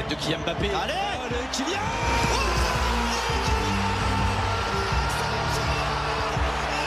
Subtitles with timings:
[0.00, 0.66] tête de Kylian Mbappé.
[0.66, 0.92] Allez,
[1.24, 1.80] Allez Kylian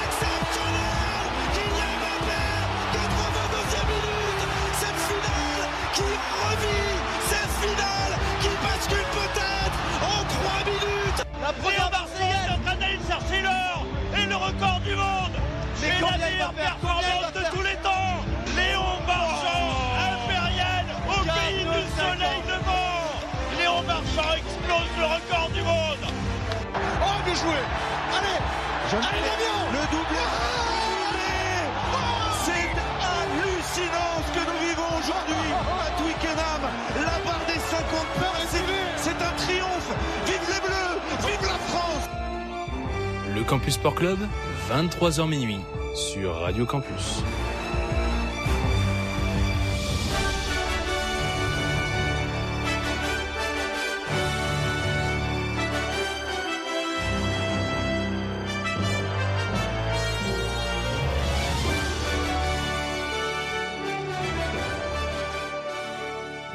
[0.04, 2.44] Exceptionnel Kylian Mbappé
[2.94, 4.44] 82e minute
[4.80, 5.64] Cette finale
[5.94, 6.10] qui
[6.44, 6.96] revit
[7.30, 13.00] Cette finale qui bascule peut-être en 3 minutes La première Marseillaise est en train d'aller
[13.08, 13.86] chercher l'or
[14.16, 15.36] et le record du monde.
[15.76, 17.33] C'est la meilleure performance
[27.46, 27.50] Oh,
[28.16, 28.38] Allez
[28.94, 29.60] Allez, Damien.
[29.72, 30.24] Le doublé
[32.46, 32.72] C'est
[33.04, 35.50] hallucinant ce que nous vivons aujourd'hui.
[35.82, 36.62] À Twickenham
[36.96, 38.64] La barre des 50 points, c'est-
[38.98, 39.90] c'est un triomphe.
[40.26, 42.10] Vive les Bleus Vive la France.
[43.36, 44.20] Le Campus Sport Club,
[44.70, 45.62] 23h minuit,
[45.96, 47.24] sur Radio Campus.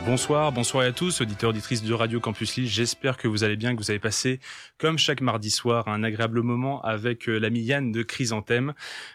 [0.08, 2.66] Bonsoir, bonsoir à tous, auditeurs, auditrices de Radio Campus Lille.
[2.66, 4.40] J'espère que vous allez bien, que vous avez passé,
[4.78, 8.72] comme chaque mardi soir, un agréable moment avec euh, l'ami Yann de Chrysanthème,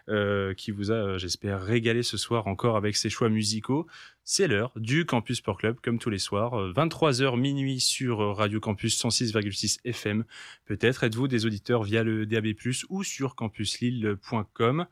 [0.08, 3.88] euh, qui vous a, euh, j'espère, régalé ce soir encore avec ses choix musicaux.
[4.25, 8.31] C'est l'heure du Campus Sport Club, comme tous les soirs, euh, 23h minuit sur euh,
[8.31, 10.23] Radio Campus 106,6 FM.
[10.65, 12.47] Peut-être êtes-vous des auditeurs via le DAB+,
[12.88, 14.85] ou sur campuslille.com.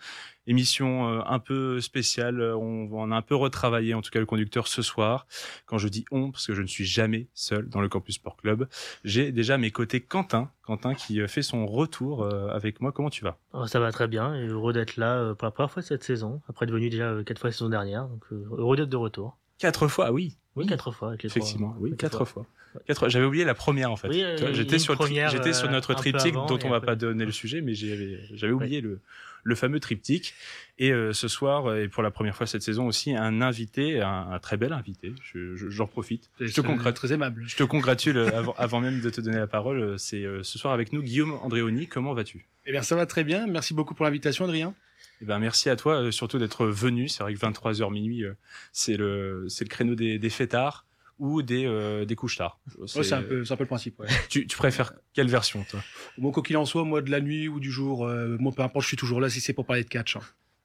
[0.48, 4.20] Émission euh, un peu spéciale, euh, on, on a un peu retravaillé, en tout cas
[4.20, 5.28] le conducteur ce soir.
[5.66, 8.36] Quand je dis on, parce que je ne suis jamais seul dans le Campus Sport
[8.36, 8.68] Club,
[9.06, 12.92] j'ai déjà mes côtés Quentin, Quentin qui euh, fait son retour euh, avec moi.
[12.92, 13.38] Comment tu vas?
[13.54, 16.42] Oh, ça va très bien heureux d'être là euh, pour la première fois cette saison,
[16.48, 19.21] après être venu déjà euh, quatre fois la saison dernière, euh, heureux d'être de retour.
[19.62, 20.36] Quatre fois, ah oui.
[20.58, 22.46] Oui, quatre fois avec les trois- Effectivement, oui, quatre fois.
[22.86, 23.08] Quatre.
[23.10, 24.08] J'avais oublié la première en fait.
[24.10, 24.24] Oui,
[24.54, 27.26] j'étais sur, première, j'étais sur euh, notre triptyque avant dont on va après- pas donner
[27.26, 29.00] le sujet, mais j'avais, j'avais oublié le,
[29.44, 30.34] le fameux triptyque.
[30.80, 34.02] Et euh, ce soir, euh, et pour la première fois cette saison aussi, un invité,
[34.02, 35.14] un, un très bel invité.
[35.22, 36.30] Je, je- j'en profite.
[36.40, 37.44] Je te, congratule, très aimable.
[37.46, 40.00] je te congratule avant, avant même de te donner la parole.
[40.00, 41.88] C'est euh, ce soir avec nous Guillaume Andréoni.
[41.88, 42.46] Comment vas-tu?
[42.66, 43.48] Eh bien, ça va très bien.
[43.48, 44.74] Merci beaucoup pour l'invitation, Adrien.
[45.22, 47.08] Eh ben merci à toi, euh, surtout d'être venu.
[47.08, 48.34] C'est vrai que 23h minuit, euh,
[48.72, 50.86] c'est le c'est le créneau des, des fêtards
[51.20, 52.60] ou des euh, des couches tard.
[52.78, 54.00] Ouais, c'est un peu, c'est un peu le principe.
[54.00, 54.08] Ouais.
[54.30, 55.80] Tu, tu préfères quelle version toi?
[56.18, 58.08] Bon, quoi qu'il en soit, moi, de la nuit ou du jour,
[58.40, 60.16] moi, peu importe, je suis toujours là si c'est pour parler de catch.
[60.16, 60.22] hein.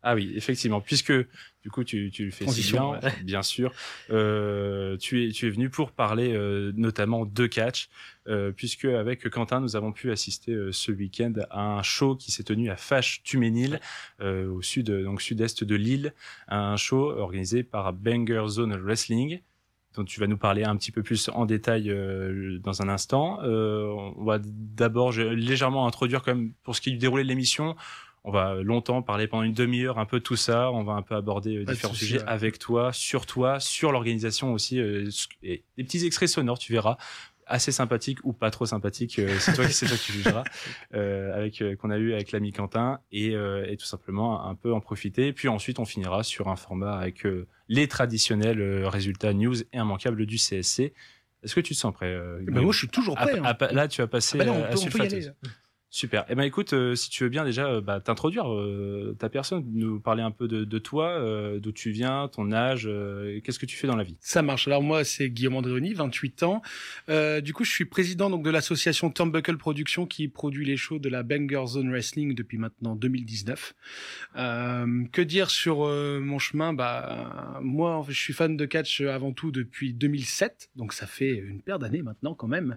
[0.09, 3.73] Ah oui, effectivement, puisque du coup tu, tu le fais si bien, bien sûr.
[4.11, 7.89] Euh, tu es tu es venu pour parler euh, notamment de catch,
[8.29, 12.31] euh, puisque avec Quentin nous avons pu assister euh, ce week-end à un show qui
[12.31, 13.81] s'est tenu à Fâche Tuménil,
[14.21, 16.15] euh, au sud donc sud-est de Lille,
[16.47, 19.41] un show organisé par Banger Zone Wrestling
[19.97, 23.41] dont tu vas nous parler un petit peu plus en détail euh, dans un instant.
[23.43, 23.87] Euh,
[24.17, 27.75] on va d'abord légèrement introduire quand même pour ce qui est du déroulé de l'émission.
[28.27, 30.71] On va longtemps parler pendant une demi-heure un peu de tout ça.
[30.73, 32.25] On va un peu aborder euh, Pas différents sujets ouais.
[32.27, 34.81] avec toi, sur toi, sur l'organisation aussi.
[34.81, 35.09] euh,
[35.45, 36.97] et des petits extraits sonores, tu verras
[37.47, 40.43] assez sympathique ou pas trop sympathique, euh, c'est toi, qui jugeras,
[40.95, 44.57] euh, avec euh, qu'on a eu avec l'ami Quentin et, euh, et tout simplement un
[44.57, 45.33] peu en profiter.
[45.33, 49.69] Puis ensuite, on finira sur un format avec euh, les traditionnels euh, résultats news et
[49.75, 50.93] immanquables du CSC.
[51.43, 53.39] Est-ce que tu te sens prêt euh, Eh ben, moi, je suis toujours prêt.
[53.39, 53.57] Hein.
[53.71, 55.29] Là, tu vas passer Ah bah là, on euh, à on peut y aller.
[55.97, 56.27] Super.
[56.29, 59.65] Eh ben écoute, euh, si tu veux bien déjà euh, bah, t'introduire euh, ta personne,
[59.73, 61.19] nous parler un peu de, de toi,
[61.59, 62.87] d'où tu viens, ton âge,
[63.43, 64.19] qu'est-ce que tu fais dans la vie?
[64.21, 64.69] Ça marche.
[64.69, 66.61] Alors moi, c'est Guillaume Andréoni, 28 ans.
[67.09, 71.09] Du coup, je suis président donc de l'association Turnbuckle Productions qui produit les shows de
[71.09, 73.73] la Banger Zone Wrestling depuis maintenant 2019.
[74.37, 76.75] Euh, que dire sur mon chemin?
[76.75, 81.63] Bah moi, je suis fan de catch avant tout depuis 2007, donc ça fait une
[81.63, 82.77] paire d'années maintenant quand même.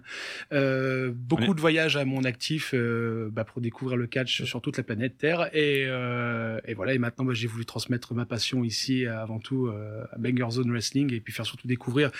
[0.50, 4.76] Beaucoup est- de voyages à mon actif euh, bah, pour découvrir le catch sur toute
[4.76, 6.94] la planète Terre et, euh, et voilà.
[6.94, 10.70] Et maintenant, bah, j'ai voulu transmettre ma passion ici avant tout euh, à Banger Zone
[10.70, 12.10] Wrestling et puis faire surtout découvrir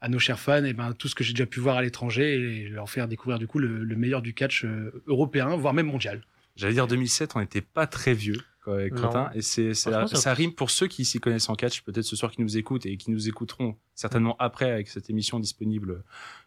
[0.00, 2.34] à nos chers fans et ben tout ce que j'ai déjà pu voir à l'étranger
[2.64, 5.86] et leur faire découvrir du coup le, le meilleur du catch euh, européen, voire même
[5.86, 6.22] mondial.
[6.56, 8.94] J'allais dire 2007, on n'était pas très vieux avec.
[8.94, 12.30] Quentin, et c'est, ça- rime pour ceux qui s'y connaissent en catch, peut-être ce soir
[12.32, 16.02] qui nous écoutent et qui nous écouteront certainement après avec cette émission disponible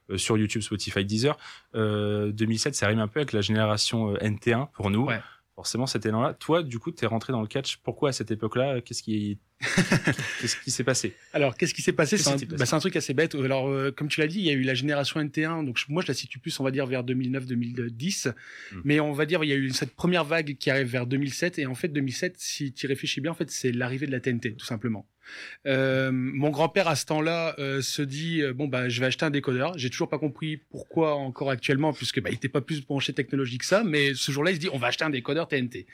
[0.09, 1.37] euh, sur YouTube, Spotify, Deezer.
[1.75, 5.05] Euh, 2007, ça rime un peu avec la génération euh, NT1 pour nous.
[5.05, 5.19] Ouais.
[5.55, 6.35] Forcément, cet élan-là.
[6.35, 7.77] Toi, du coup, t'es rentré dans le catch.
[7.77, 9.39] Pourquoi à cette époque-là Qu'est-ce qui,
[10.39, 11.15] qu'est-ce qui s'est passé?
[11.33, 12.15] Alors, qu'est-ce qui s'est passé?
[12.27, 13.33] Un, bah, c'est un truc assez bête.
[13.33, 15.65] Alors, euh, comme tu l'as dit, il y a eu la génération NT1.
[15.65, 18.29] Donc, moi, je la situe plus, on va dire, vers 2009-2010.
[18.29, 18.81] Mm.
[18.83, 21.57] Mais on va dire, il y a eu cette première vague qui arrive vers 2007.
[21.57, 24.55] Et en fait, 2007, si tu réfléchis bien, en fait, c'est l'arrivée de la TNT,
[24.57, 25.07] tout simplement.
[25.65, 29.25] Euh, mon grand-père à ce temps-là euh, se dit euh, bon bah je vais acheter
[29.25, 29.77] un décodeur.
[29.77, 33.57] J'ai toujours pas compris pourquoi encore actuellement puisque bah il était pas plus branché technologie
[33.57, 33.83] que ça.
[33.83, 35.85] Mais ce jour-là il se dit on va acheter un décodeur TNT.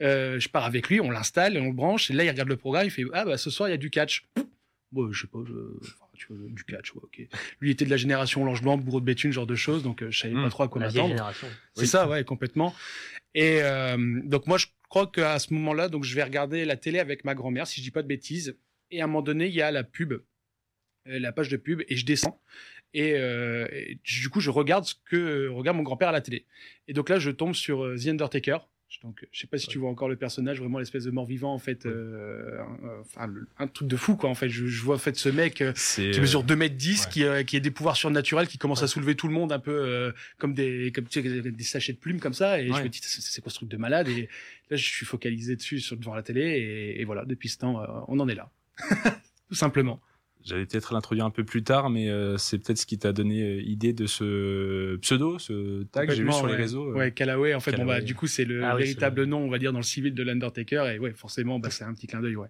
[0.00, 2.10] Je pars avec lui, on l'installe, on le branche.
[2.10, 3.78] Et là il regarde le programme, il fait ah bah ce soir il y a
[3.78, 4.26] du catch.
[4.92, 5.54] Bon, je sais pas, je...
[5.80, 7.22] enfin, tu vois, du catch, ouais, ok.
[7.60, 10.18] Lui était de la génération Orange Blanc, bourreau de béthune, genre de choses, donc je
[10.18, 10.42] savais Hmm.
[10.42, 11.32] pas trop à quoi m'attendre.
[11.74, 12.74] C'est ça, ouais, complètement.
[13.34, 13.60] Et
[14.24, 17.34] donc moi, je crois qu'à ce moment-là, donc je vais regarder la télé avec ma
[17.34, 18.54] grand-mère, si je dis pas de bêtises.
[18.92, 20.20] Et à un moment donné, il y a la pub, euh,
[21.18, 22.40] la page de pub, et je descends.
[22.94, 26.20] Et, euh, et du coup, je regarde ce que euh, regarde mon grand-père à la
[26.20, 26.44] télé.
[26.88, 28.58] Et donc là, je tombe sur The Undertaker.
[29.02, 31.58] Donc, je sais pas si tu vois encore le personnage, vraiment l'espèce de mort-vivant, en
[31.58, 32.58] fait, euh,
[33.58, 34.28] un, truc de fou, quoi.
[34.28, 35.64] En fait, je, je vois en fait ce mec.
[35.74, 37.10] qui mesure 2 mètres 10, ouais.
[37.10, 39.58] qui, euh, qui a des pouvoirs surnaturels, qui commence à soulever tout le monde un
[39.58, 42.60] peu euh, comme des comme tu sais, des sachets de plumes comme ça.
[42.60, 42.82] Et je Ouais.
[42.84, 44.28] me dis c'est quoi ce truc de malade Et
[44.68, 47.82] là je suis focalisé dessus sur devant la télé et, et voilà depuis ce temps
[48.08, 48.50] on en est là,
[49.48, 50.00] tout simplement.
[50.44, 53.42] J'allais peut-être l'introduire un peu plus tard, mais euh, c'est peut-être ce qui t'a donné
[53.42, 56.90] euh, idée de ce pseudo, ce tag que j'ai vu sur les réseaux.
[56.90, 56.94] euh.
[56.94, 59.48] Ouais, Callaway en fait bon bah du coup c'est le Ah oui, véritable nom on
[59.50, 62.20] va dire dans le civil de l'Undertaker et ouais forcément bah c'est un petit clin
[62.20, 62.48] d'œil ouais.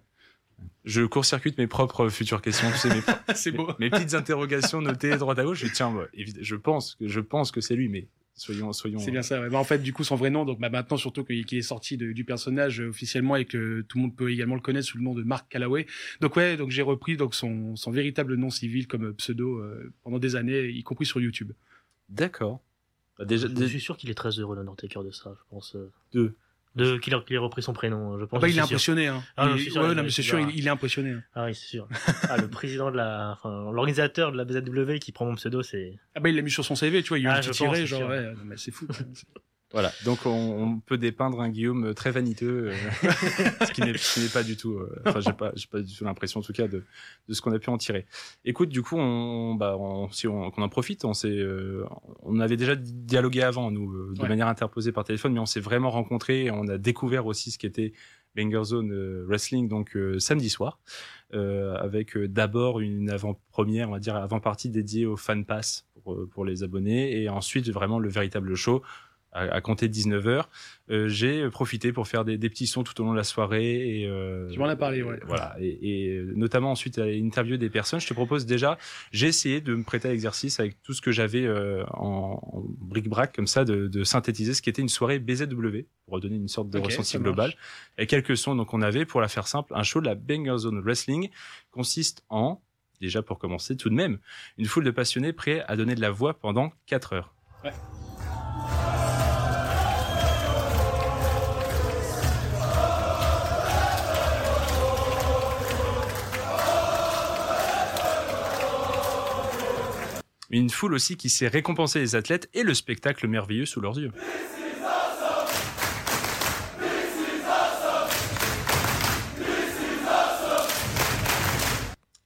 [0.85, 3.01] Je court-circuite mes propres futures questions, tu sais, mes,
[3.35, 3.69] c'est beau.
[3.79, 5.59] mes petites interrogations notées droite à gauche.
[5.59, 8.99] Je dis, tiens, bah, je pense que je pense que c'est lui, mais soyons soyons.
[8.99, 9.41] C'est bien ça.
[9.41, 9.49] ouais.
[9.49, 11.61] Bah, en fait, du coup, son vrai nom, donc bah, maintenant surtout qu'il qu'il est
[11.61, 14.87] sorti de- du personnage euh, officiellement et que tout le monde peut également le connaître
[14.87, 15.85] sous le nom de Mark Callaway.
[16.21, 19.93] Donc ouais, donc j'ai repris donc son, son véritable nom civil comme euh, pseudo euh,
[20.03, 21.51] pendant des années, y compris sur YouTube.
[22.09, 22.61] D'accord.
[23.19, 25.75] Bah, déjà, Je suis sûr qu'il est très heureux, l'Undertaker, de ça, je pense.
[25.75, 25.91] euh.
[26.13, 26.35] De-
[26.75, 28.37] De qu'il a, repris son prénom, je pense.
[28.37, 29.05] Ah bah, il est impressionné.
[29.07, 29.23] Hein.
[29.37, 30.65] Ah, non, Il- je suis sûr, ouais, il non, est- mais c'est sûr, il, il
[30.65, 31.15] est impressionné.
[31.35, 31.87] Ah oui, c'est sûr.
[32.29, 35.99] ah, le président de la, enfin, l'organisateur de la BZW qui prend mon pseudo, c'est.
[36.15, 38.09] Ah bah il l'a mis sur son CV, tu vois, il a Ah, tiré, genre
[38.09, 38.87] ouais, non, mais c'est fou.
[39.73, 42.73] Voilà, donc on, on peut dépeindre un Guillaume très vaniteux, euh,
[43.65, 44.73] ce qui n'est pas du tout.
[44.77, 46.83] euh, Enfin, j'ai pas, j'ai pas du tout l'impression, en tout cas, de,
[47.27, 48.05] de ce qu'on a pu en tirer.
[48.45, 51.83] Écoute, du coup, on, bah, on, si on, qu'on en profite, on s'est, euh,
[52.21, 54.29] on avait déjà dialogué avant, nous, euh, de Ouais.
[54.29, 56.45] manière interposée par téléphone, mais on s'est vraiment rencontrés.
[56.45, 57.93] et On a découvert aussi ce qu'était
[58.35, 60.79] Banger Zone Wrestling, donc samedi soir,
[61.33, 66.45] euh, avec d'abord une avant-première, on va dire avant-partie dédiée au fan pass pour, pour
[66.45, 68.81] les abonnés, et ensuite vraiment le véritable show
[69.33, 70.45] à, à compter de 19h.
[70.89, 74.01] Euh, j'ai profité pour faire des, des petits sons tout au long de la soirée.
[74.01, 75.19] Et, euh, Tu m'en as parlé, ouais.
[75.25, 77.99] Voilà, et, et notamment ensuite à interviewer des personnes.
[77.99, 78.77] Je te propose déjà,
[79.11, 82.63] j'ai essayé de me prêter à l'exercice avec tout ce que j'avais euh, en, en
[82.79, 86.47] bric-brac comme ça, de, de synthétiser ce qui était une soirée BZW, pour redonner une
[86.47, 87.53] sorte de ressenti global.
[87.97, 90.57] Et quelques sons, donc on avait, pour la faire simple, un show de la Banger
[90.57, 91.29] Zone Wrestling
[91.71, 92.61] consiste en,
[93.01, 94.19] déjà pour commencer tout de même,
[94.57, 97.33] une foule de passionnés prêts à donner de la voix pendant 4 heures.
[110.55, 114.11] Une foule aussi qui sait récompenser les athlètes et le spectacle merveilleux sous leurs yeux.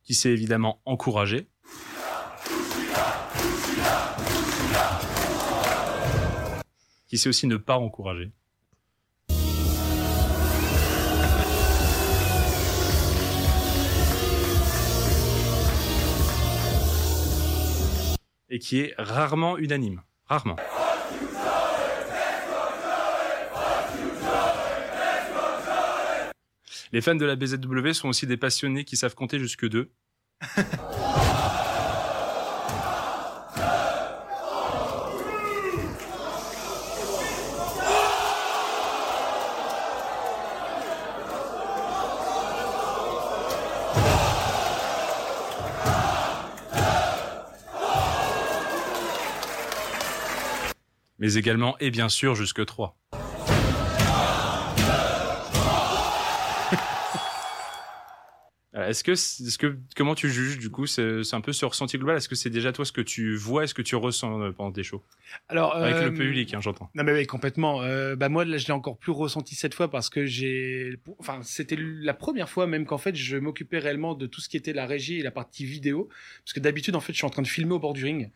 [0.04, 1.48] Qui s'est évidemment encouragé.
[7.08, 8.34] Qui sait aussi ne pas encourager.
[18.50, 20.02] Et qui est rarement unanime.
[20.26, 20.58] Rarement.
[26.92, 29.92] Les fans de la BZW sont aussi des passionnés qui savent compter jusque deux.
[51.28, 52.98] mais également et bien sûr jusque 3.
[58.88, 62.18] Est-ce que, est-ce que, comment tu juges du coup C'est un peu ce ressenti global?
[62.18, 64.72] Est-ce que c'est déjà toi ce que tu vois, est-ce que tu ressens euh, pendant
[64.72, 65.04] tes shows?
[65.50, 66.90] Alors, Avec euh, le public, hein, j'entends.
[66.96, 67.82] Non mais oui, complètement.
[67.82, 71.40] Euh, bah moi, là, je l'ai encore plus ressenti cette fois parce que j'ai, enfin,
[71.44, 74.74] c'était la première fois même qu'en fait, je m'occupais réellement de tout ce qui était
[74.74, 76.10] la régie et la partie vidéo,
[76.44, 78.32] parce que d'habitude, en fait, je suis en train de filmer au bord du ring,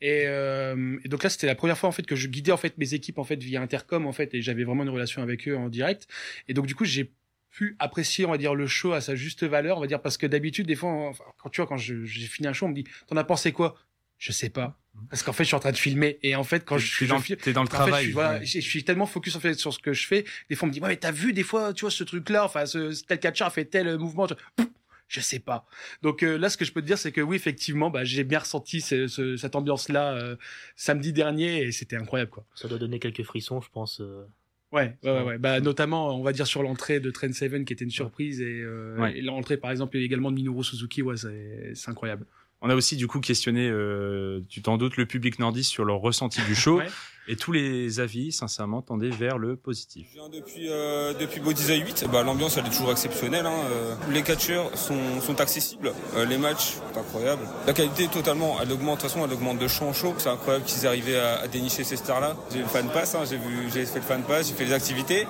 [0.00, 2.56] et, euh, et donc là, c'était la première fois en fait que je guidais en
[2.56, 5.46] fait mes équipes en fait via intercom en fait, et j'avais vraiment une relation avec
[5.46, 6.08] eux en direct,
[6.48, 7.12] et donc du coup, j'ai
[7.52, 10.16] pu apprécier, on va dire, le show à sa juste valeur, on va dire, parce
[10.16, 12.70] que d'habitude, des fois, enfin, quand tu vois, quand je- j'ai fini un show, on
[12.70, 13.76] me dit, t'en as pensé quoi?
[14.18, 14.78] Je sais pas.
[15.10, 17.06] Parce qu'en fait, je suis en train de filmer, et en fait, quand je suis
[17.06, 18.00] dans, je le fait, travail.
[18.02, 18.46] je suis, voilà, ouais.
[18.46, 20.24] je, je suis tellement focus en fait sur ce que je fais.
[20.48, 22.44] Des fois, on me dit, ouais, mais t'as vu des fois, tu vois, ce truc-là,
[22.44, 24.26] enfin, ce, tel catcher a fait tel mouvement.
[24.26, 24.66] Je, Pouf
[25.08, 25.66] je sais pas.
[26.00, 28.24] Donc euh, là, ce que je peux te dire, c'est que oui, effectivement, bah, j'ai
[28.24, 30.36] bien ressenti ce, ce, cette ambiance-là euh,
[30.74, 32.46] samedi dernier et c'était incroyable, quoi.
[32.54, 34.00] Ça doit donner quelques frissons, je pense.
[34.00, 34.24] euh.
[34.72, 35.38] Ouais, ouais, ouais, ouais.
[35.38, 38.60] Bah, notamment, on va dire sur l'entrée de Train 7 qui était une surprise et,
[38.62, 39.18] euh, Ouais.
[39.18, 42.24] et l'entrée, par exemple, également de Minoru Suzuki, ouais, c'est c'est incroyable.
[42.62, 45.98] On a aussi du coup questionné, euh, tu t'en doutes, le public nordiste sur leur
[45.98, 46.78] ressenti du show.
[46.78, 46.86] Ouais.
[47.28, 50.08] Et tous les avis, sincèrement, tendaient vers le positif.
[50.10, 52.06] Je viens depuis, euh, depuis Bodiza 8.
[52.12, 53.46] Bah, L'ambiance elle est toujours exceptionnelle.
[53.46, 53.54] Hein.
[53.70, 55.92] Euh, Les catcheurs sont, sont accessibles.
[56.16, 57.42] Euh, les matchs sont incroyables.
[57.66, 58.96] La qualité totalement, elle augmente.
[58.98, 60.14] De toute façon, elle augmente de champ en chaud.
[60.18, 62.34] C'est incroyable qu'ils arrivaient à, à dénicher ces stars-là.
[62.52, 63.14] J'ai le fan pass.
[63.14, 63.20] Hein.
[63.28, 64.48] J'ai vu, j'ai fait le fan pass.
[64.48, 65.26] J'ai fait les activités.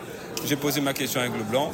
[0.46, 1.72] J'ai posé ma question avec le blanc.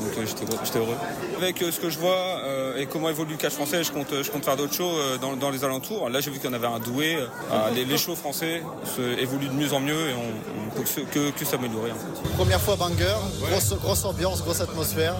[0.00, 0.96] Donc euh, j'étais j'étais heureux.
[1.36, 4.22] Avec euh, ce que je vois euh, et comment évolue le catch français, je compte,
[4.22, 6.08] je compte faire d'autres shows euh, dans, dans les alentours.
[6.08, 7.16] Là, j'ai vu qu'il y en avait un doué.
[7.16, 10.82] Euh, les, les shows français se, évoluent de mieux en mieux et on, on peut
[10.84, 11.90] que, que, que s'améliorer.
[11.92, 12.28] En fait.
[12.36, 13.14] Première fois banger,
[13.50, 15.14] grosse, grosse ambiance, grosse atmosphère,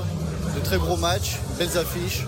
[0.55, 2.27] de très gros matchs, belles affiches.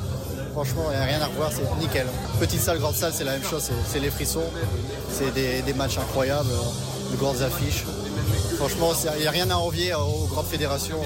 [0.52, 2.06] Franchement, il n'y a rien à revoir, c'est nickel.
[2.40, 4.42] Petite salle, grande salle, c'est la même chose, c'est- les frissons.
[5.12, 6.48] C'est des, des matchs incroyables,
[7.12, 7.84] de grandes affiches.
[8.56, 11.00] Franchement, il n'y a rien à envier aux grandes fédérations.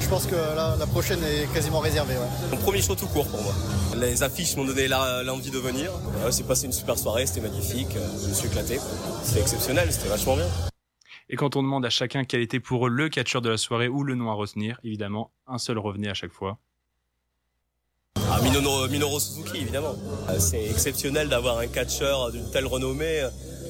[0.00, 2.14] Je pense que la, la prochaine est quasiment réservée.
[2.14, 2.48] ouais.
[2.50, 3.52] Mon premier show tout court pour moi.
[3.96, 5.90] Les affiches m'ont donné l'envie de venir.
[6.30, 7.88] C'est passé une super soirée, c'était magnifique.
[8.22, 8.78] Je me suis éclaté.
[9.22, 10.46] C'était exceptionnel, c'était vachement bien.
[11.30, 13.88] Et quand on demande à chacun quel était pour eux le catcheur de la soirée
[13.88, 16.58] ou le nom à retenir, évidemment, un seul revenait à chaque fois.
[18.30, 19.94] Ah, Minoru, Minoru Suzuki, évidemment.
[20.30, 23.28] Euh, C'est exceptionnel d'avoir un catcheur d'une telle renommée,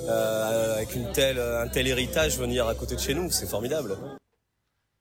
[0.09, 3.31] euh, avec une telle, un tel héritage venir à côté de chez nous.
[3.31, 3.97] C'est formidable.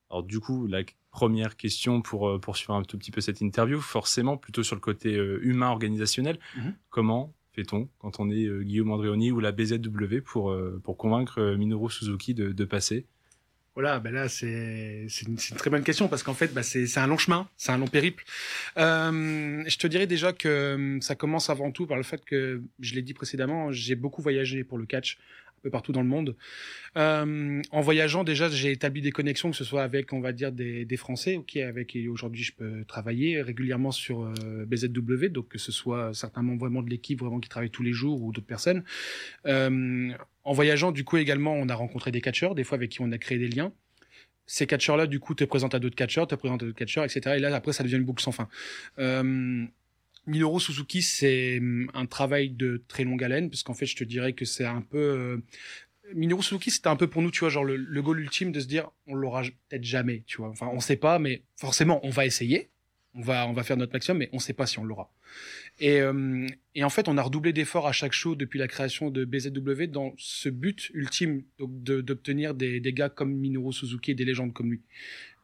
[0.10, 3.82] Alors du coup, la première question pour euh, poursuivre un tout petit peu cette interview,
[3.82, 6.40] forcément plutôt sur le côté euh, humain organisationnel.
[6.56, 6.74] Mhm.
[6.90, 11.92] Comment fait-on quand on est euh, Guillaume Andréoni ou la BZW pour, pour convaincre Minoru
[11.92, 13.06] Suzuki de, de passer?
[13.78, 16.64] Voilà, ben là, c'est c'est une, c'est une très bonne question parce qu'en fait, bah,
[16.64, 18.24] c'est un long chemin, c'est un long périple.
[18.80, 22.64] Euh, je te dirais déjà que euh, ça commence avant tout par le fait que,
[22.80, 25.20] je l'ai dit précédemment, j'ai beaucoup voyagé pour le catch
[25.58, 26.36] un peu partout dans le monde.
[26.98, 30.52] Euh, en voyageant, déjà, j'ai établi des connexions, que ce soit avec, on va dire,
[30.52, 35.60] des, Français, ok, avec qui aujourd'hui je peux travailler régulièrement sur euh, BZW, donc que
[35.60, 38.48] ce soit certains membres vraiment de l'équipe, vraiment qui travaillent tous les jours ou d'autres
[38.48, 38.84] personnes.
[39.46, 40.12] Euh,
[40.44, 43.12] en voyageant, du coup, également, on a rencontré des catcheurs, des fois avec qui on
[43.12, 43.74] a créé des liens.
[44.46, 47.36] Ces catcheurs-là, du coup, te présentent à d'autres catcheurs, te présentent à d'autres catcheurs, etc.
[47.36, 48.48] Et là, après, ça devient une boucle sans fin.
[50.27, 54.03] Minoru Suzuki, c'est hum, un travail de très longue haleine, parce qu'en fait, je te
[54.03, 54.98] dirais que c'est un peu...
[54.98, 55.38] euh,
[56.13, 58.67] Minoru Suzuki, c'était un peu pour nous, tu vois, genre le, goal ultime de se
[58.67, 60.50] dire, on l'aura peut-être jamais, tu vois.
[60.50, 62.69] Enfin, on sait pas, mais forcément, on va essayer.
[63.13, 65.12] On va, on va faire notre maximum, mais on sait pas si on l'aura.
[65.79, 69.10] Et, euh, et en fait, on a redoublé d'efforts à chaque show depuis la création
[69.10, 74.25] de BZW dans ce but ultime d'obtenir des, des gars comme Minoru Suzuki et des
[74.25, 74.81] légendes comme lui.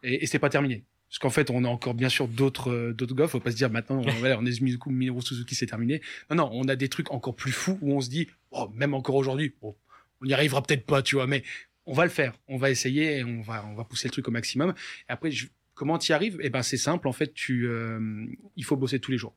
[0.03, 0.83] Et, et c'est pas terminé.
[1.13, 3.27] Parce qu'en fait, on a encore bien sûr d'autres euh, d'autres gars.
[3.27, 6.01] Faut pas se dire maintenant, on, voilà, on est coup Minoru Suzuki, c'est terminé.
[6.31, 8.95] Non, non, on a des trucs encore plus fous où on se dit, oh, même
[8.95, 9.75] encore aujourd'hui, on
[10.23, 11.43] n'y arrivera peut-être pas, tu vois, mais
[11.85, 12.33] on va le faire.
[12.47, 14.73] On va essayer et on va on va pousser le truc au maximum.
[15.07, 16.39] Et après, je- comment tu y arrives?
[16.41, 17.07] Eh ben, c'est simple.
[17.07, 19.35] En fait, tu euh, il faut bosser tous les jours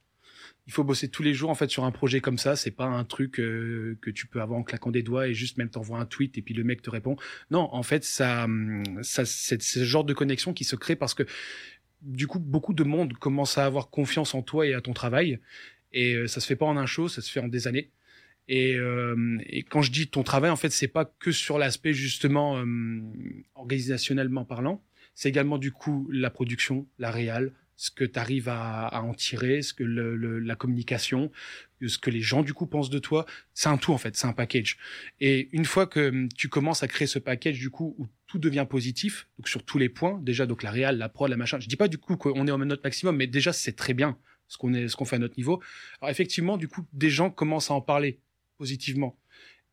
[0.67, 2.57] il faut bosser tous les jours en fait sur un projet comme ça.
[2.57, 5.59] C'est pas un truc euh, que tu peux avoir en claquant des doigts et juste
[5.59, 7.17] même t'envoies un tweet et puis le mec te répond.
[7.51, 8.47] Non, en fait, ça,
[9.03, 11.23] ça c'est ce genre de connexion qui se crée parce que
[12.03, 15.39] du coup, beaucoup de monde commence à avoir confiance en toi et à ton travail.
[15.93, 17.91] Et euh, ça se fait pas en un show, ça se fait en des années.
[18.49, 19.39] Et, euh,
[19.71, 22.63] quand je dis ton travail, en fait, c'est pas que sur l'aspect justement
[23.55, 24.83] organisationnellement parlant.
[25.15, 29.63] C'est également du coup la production, la réal, ce que tu arrives à, en tirer,
[29.63, 31.31] ce que le, le- la communication,
[31.87, 33.27] ce que les gens du coup pensent de toi.
[33.55, 34.79] C'est un tout en fait, c'est un package.
[35.21, 38.39] Et une fois que hum, tu commences à créer ce package du coup où tout
[38.39, 41.61] devient positif, donc sur tous les points, déjà donc la réal, la prod, la machin.
[41.61, 44.19] Je dis pas du coup qu'on est au notre maximum, mais déjà c'est très bien
[44.49, 45.63] ce qu'on est, ce qu'on fait à notre niveau.
[46.01, 48.21] Alors effectivement, du coup, des gens commencent à en parler
[48.59, 49.19] positivement.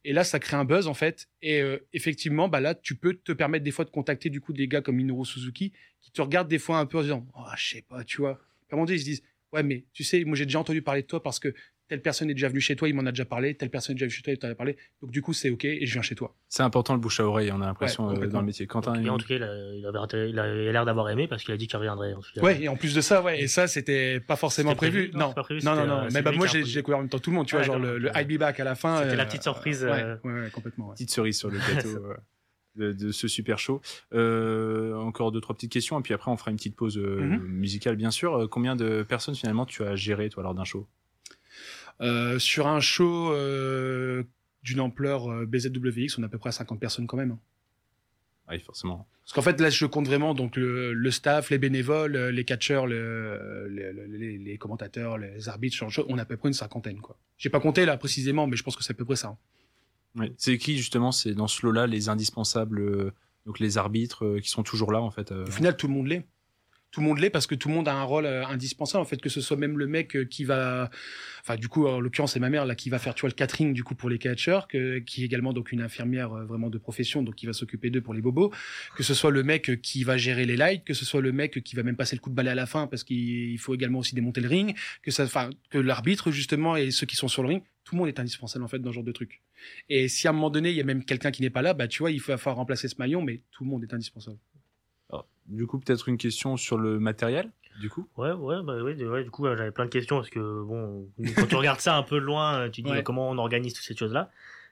[0.05, 1.29] Et là, ça crée un buzz en fait.
[1.41, 4.53] Et euh, effectivement, bah là, tu peux te permettre des fois de contacter du coup
[4.53, 7.45] des gars comme Minoru Suzuki qui te regardent des fois un peu en disant, oh,
[7.55, 8.39] je sais pas, tu vois.
[8.71, 11.07] Moment donné, ils se disent, ouais, mais tu sais, moi j'ai déjà entendu parler de
[11.07, 11.53] toi parce que
[11.93, 13.97] telle personne est déjà venue chez toi, il m'en a déjà parlé, telle personne est
[13.97, 14.77] déjà venue chez toi, il t'en a parlé.
[15.03, 16.35] Donc du coup, c'est ok et je viens chez toi.
[16.49, 18.65] C'est important le bouche à oreille, on a l'impression Ouais, euh, dans le métier.
[18.65, 21.27] Quentin, Et en tout cas, il, a- il avait, intérêt- il avait l'air d'avoir aimé
[21.27, 22.15] parce qu'il a dit qu'il reviendrait.
[22.41, 25.11] Ouais, et en plus de ça, ouais, et ça, c'était pas forcément prévu prévu.
[25.13, 25.99] Non, Non, c'est pas prévu, non, non, c'était, non.
[26.05, 27.77] euh, Mais bah, moi, j'ai découvert en même temps tout le monde, tu vois, genre
[27.77, 28.09] le.
[28.15, 29.03] I'll be back à la fin.
[29.03, 30.89] C'était la euh, petite surprise, euh, ouais, ouais, complètement.
[30.93, 32.03] petite cerise sur le gâteau
[32.75, 33.81] de, de ce super show.
[34.15, 37.21] Euh, encore deux trois petites questions et puis après on fera une petite pause euh,
[37.21, 37.37] Mhm.
[37.45, 38.33] musicale bien sûr.
[38.35, 40.79] Euh, combien de personnes finalement tu as géré toi lors d'un show?
[40.79, 41.02] Euh,
[42.39, 44.23] sur un show euh,
[44.63, 47.31] d'une ampleur euh, BZWX, on est à peu près à 50 personnes quand même.
[47.31, 47.39] hein.
[48.49, 49.07] Oui, forcément.
[49.23, 52.43] Parce qu'en fait, là, je compte vraiment donc le, le staff, les bénévoles, euh, les
[52.43, 56.53] catcheurs, le, le- le- les, commentateurs, les arbitres, genre on a à peu près une
[56.53, 56.99] cinquantaine.
[56.99, 57.17] quoi.
[57.37, 59.29] J'ai pas compté là précisément, mais je pense que c'est à peu près ça.
[59.29, 59.37] hein.
[60.15, 60.33] Oui.
[60.37, 63.11] C'est qui justement C'est dans ce lot-là les indispensables, euh,
[63.45, 65.31] donc les arbitres euh, qui sont toujours là en fait.
[65.31, 66.27] euh, Au final, tout le monde l'est.
[66.93, 69.05] Tout le monde l'est parce que tout le monde a un rôle euh, indispensable en
[69.05, 70.91] fait que ce soit même le mec euh, qui va
[71.41, 73.33] enfin du coup en l'occurrence c'est ma mère là qui va faire tu vois le
[73.33, 76.77] catering du coup pour les catcheurs qui est également donc une infirmière euh, vraiment de
[76.77, 78.51] profession donc qui va s'occuper d'eux pour les bobos.
[78.95, 81.63] Que ce soit le mec qui va gérer les lights que ce soit le mec
[81.63, 83.73] qui va même passer le coup de balai à la fin parce qu'il il faut
[83.73, 87.27] également aussi démonter le ring que ça enfin que l'arbitre justement et ceux qui sont
[87.27, 89.41] sur le ring tout le monde est indispensable en fait dans ce genre de truc.
[89.89, 91.73] Et si à un moment donné il y a même quelqu'un qui n'est pas là
[91.73, 94.37] bah tu vois il va falloir remplacer ce maillon mais tout le monde est indispensable
[95.47, 97.51] du coup, peut-être une question sur le matériel.
[97.79, 100.39] Du coup, Ouais, ouais, bah oui, ouais, du coup, j'avais plein de questions parce que,
[100.63, 103.03] bon, quand tu regardes ça un peu de loin, euh, tu te dis Ouais.
[103.03, 104.29] comment on organise toutes ces choses-là?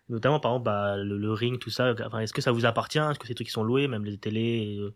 [0.10, 1.94] Notamment, par exemple, bah, le, le ring, tout ça.
[2.06, 3.00] Enfin, est-ce que ça vous appartient?
[3.00, 4.94] Est-ce que c'est des trucs qui sont loués, même les télés euh,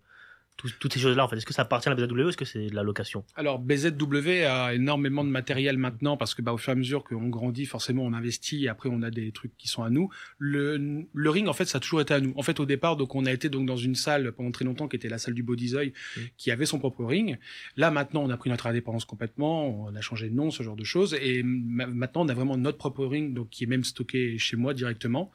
[0.57, 1.35] tout- Toutes ces choses-là, en fait.
[1.37, 3.23] Est-ce que ça appartient à la BZW ou est-ce que c'est de la location?
[3.35, 7.03] Alors BZW a énormément de matériel maintenant parce que bah, au fur et à mesure
[7.03, 10.09] qu'on grandit, forcément on investit et après on a des trucs qui sont à nous.
[10.37, 12.33] Le, le ring en fait ça a toujours été à nous.
[12.37, 14.87] En fait au départ donc on a été donc dans une salle pendant très longtemps
[14.87, 15.93] qui était la salle du Bodyzoy
[16.37, 17.37] qui avait son propre ring.
[17.77, 20.75] Là maintenant on a pris notre indépendance complètement, on a changé de nom, ce genre
[20.75, 23.83] de choses et ma- maintenant on a vraiment notre propre ring donc qui est même
[23.83, 25.31] stocké chez moi directement.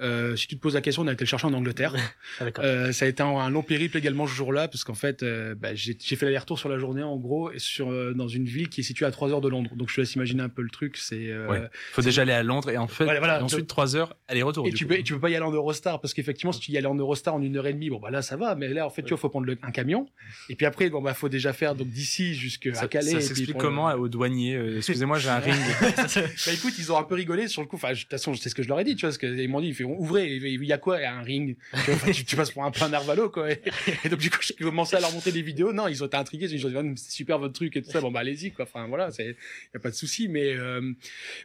[0.00, 1.94] Euh, si tu te poses la question on a été le chercher en Angleterre.
[2.40, 2.44] Ah.
[2.60, 5.54] Euh, ça a été un, un long périple également ce jour-là, parce qu'en fait, euh,
[5.54, 8.68] bah, j'ai fait l'aller-retour sur la journée, en gros, et sur, euh, dans une ville
[8.68, 9.70] qui est située à 3 heures de Londres.
[9.76, 10.96] Donc je te laisse imaginer un peu le truc.
[10.96, 11.62] C'est euh, Ouais.
[11.92, 13.38] faut déjà aller à Londres et en fait, Voilà, voilà.
[13.40, 14.66] et ensuite trois heures aller-retour.
[14.66, 14.88] et du tu coup.
[14.94, 16.86] peux, et tu peux pas y aller en Eurostar, parce qu'effectivement, si tu y allais
[16.86, 18.90] en Eurostar en une heure et demie, bon bah là ça va, mais là en
[18.90, 20.06] fait, tu vois, faut prendre le- un camion,
[20.48, 23.10] et puis après, bon bah faut déjà faire donc d'ici jusqu'à Calais.
[23.12, 25.60] ça s'explique comment aux douaniers Excusez-moi, j'ai un ring.
[25.90, 27.76] Bah écoute, ils ont un peu rigolé sur le coup.
[27.76, 29.48] Enfin, de toute façon, c'est ce que je leur ai dit, tu vois, parce qu'ils
[29.48, 31.56] m'ont dit, ils font ouvrez, il y a quoi un ring?
[31.84, 33.50] Tu, vois, tu, tu passes pour un un narvalo, quoi.
[33.50, 33.60] Et,
[34.04, 35.72] et donc du coup, je commençais à leur monter des vidéos.
[35.72, 36.46] Non, ils ont été intrigués.
[36.52, 38.00] Ils ont dit, Ah, c'est super votre truc et tout ça.
[38.00, 38.64] Bon bah allez-y, quoi.
[38.64, 39.36] Enfin voilà, c'est,
[39.74, 40.28] y a pas de souci.
[40.28, 40.92] Mais euh,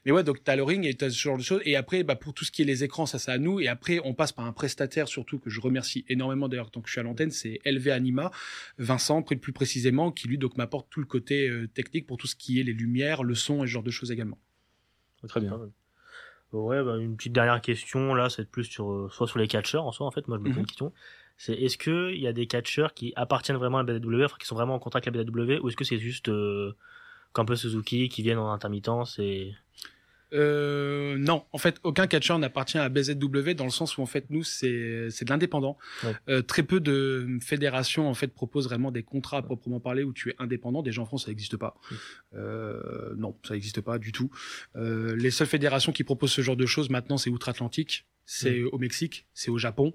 [0.06, 1.62] mais ouais, donc t'as le ring et t'as ce genre de choses.
[1.66, 3.60] Et après, bah pour tout ce qui est les écrans, ça c'est à nous.
[3.60, 6.88] Et après, on passe par un prestataire surtout que je remercie énormément d'ailleurs tant que
[6.88, 8.32] je suis à l'antenne, c'est LV Anima,
[8.78, 12.36] Vincent, plus précisément, qui lui donc m'apporte tout le côté euh, technique pour tout ce
[12.36, 14.38] qui est les lumières, le son et ce genre de choses également.
[15.28, 15.60] Très bien.
[16.52, 19.86] Ouais, bah, une petite dernière question, là, c'est plus sur, euh, soit sur les catcheurs
[19.86, 20.28] en soi, en fait.
[20.28, 20.60] Moi, je me pose Mhm.
[20.62, 20.94] une question.
[21.44, 24.36] C'est est-ce que il y a des catcheurs qui appartiennent vraiment à la BW, enfin,
[24.40, 26.76] qui sont vraiment en contrat avec la BW, ou est-ce que c'est juste euh,
[27.34, 29.56] comme un peu Suzuki qui viennent en intermittence et
[30.34, 34.30] Euh, non, en fait, aucun catcheur n'appartient à BZW dans le sens où en fait
[34.30, 35.78] nous c'est c'est de l'indépendant.
[36.04, 36.16] Ouais.
[36.30, 40.14] Euh, très peu de fédérations en fait proposent vraiment des contrats à proprement parler où
[40.14, 40.84] tu es indépendant.
[40.84, 41.76] Déjà en France ça n'existe pas.
[42.36, 44.30] Euh, non, ça n'existe pas du tout.
[44.76, 49.26] Les seules fédérations qui proposent ce genre de choses maintenant c'est outre-Atlantique, c'est au Mexique,
[49.34, 49.94] c'est au Japon,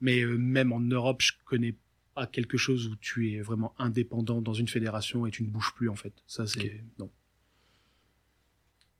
[0.00, 1.74] mais euh, même en Europe je connais
[2.14, 5.74] pas quelque chose où tu es vraiment indépendant dans une fédération et tu ne bouges
[5.74, 6.12] plus en fait.
[6.26, 7.10] Ça c'est non.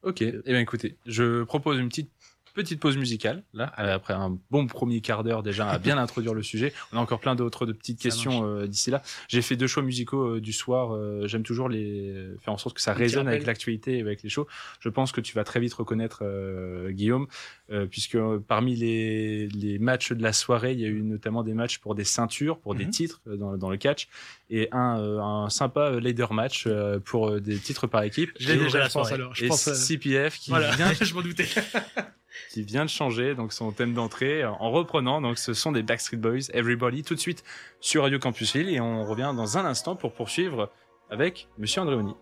[0.02, 2.12] Ok, eh bien écoutez, je propose une petite
[2.56, 6.34] petite pause musicale, là, euh, après un bon premier quart d'heure déjà à bien introduire
[6.34, 6.72] le sujet.
[6.92, 9.02] On a encore plein d'autres de petites questions euh, d'ici là.
[9.28, 10.92] J'ai fait deux choix musicaux euh, du soir.
[10.94, 14.22] euh, J'aime toujours les faire en sorte que ça petit résonne avec l'actualité et avec
[14.24, 14.48] les shows.
[14.80, 17.28] Je pense que tu vas très vite reconnaître euh, Guillaume,
[17.90, 21.78] puisque parmi les, les matchs de la soirée, il y a eu notamment des matchs
[21.78, 22.90] pour des ceintures, pour des Mhm.
[22.90, 24.08] titres dans, dans le catch,
[24.50, 26.66] et un, un sympa leader match
[27.04, 28.30] pour des titres par équipe.
[28.40, 29.14] Et- déjà la je pense soirée.
[29.14, 29.34] alors.
[29.34, 29.70] Je et pense.
[29.72, 31.46] CPF qui Voilà, vient je m'en doutais.
[32.50, 35.82] qui vient de changer donc son thème d'entrée euh, en reprenant donc ce sont des
[35.82, 37.44] Backstreet Boys Everybody tout de suite
[37.80, 40.70] sur Radio Campus Lille et on revient dans un instant pour poursuivre
[41.10, 42.14] avec Monsieur Andréoni.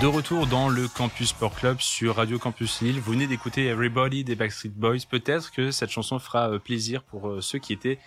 [0.00, 4.24] De retour dans le Campus Sport Club sur Radio Campus Lille, vous venez d'écouter Everybody
[4.24, 5.00] des Backstreet Boys.
[5.10, 7.98] Peut-être que cette chanson fera euh, plaisir pour euh, ceux qui étaient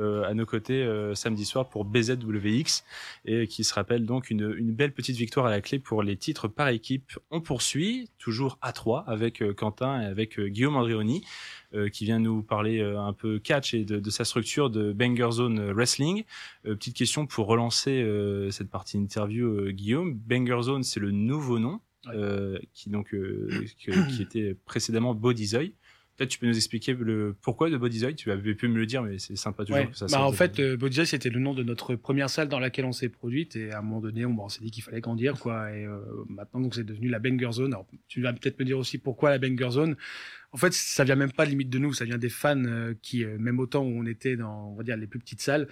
[0.00, 2.84] à nos côtés euh, samedi soir pour BZWX
[3.24, 6.16] et qui se rappelle donc une, une belle petite victoire à la clé pour les
[6.16, 7.18] titres par équipe.
[7.30, 11.24] On poursuit toujours à 3 avec euh, Quentin et avec euh, Guillaume Andréoni
[11.74, 14.92] euh, qui vient nous parler euh, un peu catch et de, de sa structure de
[14.92, 16.24] Banger Zone Wrestling.
[16.66, 20.14] Euh, petite question pour relancer euh, cette partie interview euh, Guillaume.
[20.14, 22.14] Banger Zone c'est le nouveau nom Ouais.
[22.16, 23.50] euh, qui donc euh,
[23.84, 25.74] que- qui était précédemment Bodyzoy.
[26.20, 28.14] Peut-être tu peux nous expliquer le pourquoi de Bodyzoy.
[28.14, 29.88] Tu avais pu me le dire, mais c'est sympa toujours Ouais.
[29.90, 32.58] que ça Bah, en fait, euh, Bodyjoy, c'était le nom de notre première salle dans
[32.58, 33.56] laquelle on s'est produite.
[33.56, 35.38] Et à un moment donné, on, bon, on s'est dit qu'il fallait grandir.
[35.40, 35.72] quoi.
[35.74, 37.72] Et euh, maintenant, donc, c'est devenu la Banger Zone.
[37.72, 39.96] Alors, tu vas peut-être me dire aussi pourquoi la Banger Zone?
[40.52, 41.94] En fait, ça vient même pas limite de nous.
[41.94, 44.82] Ça vient des fans euh, qui, euh, même autant où on était dans, on va
[44.82, 45.68] dire, les plus petites salles,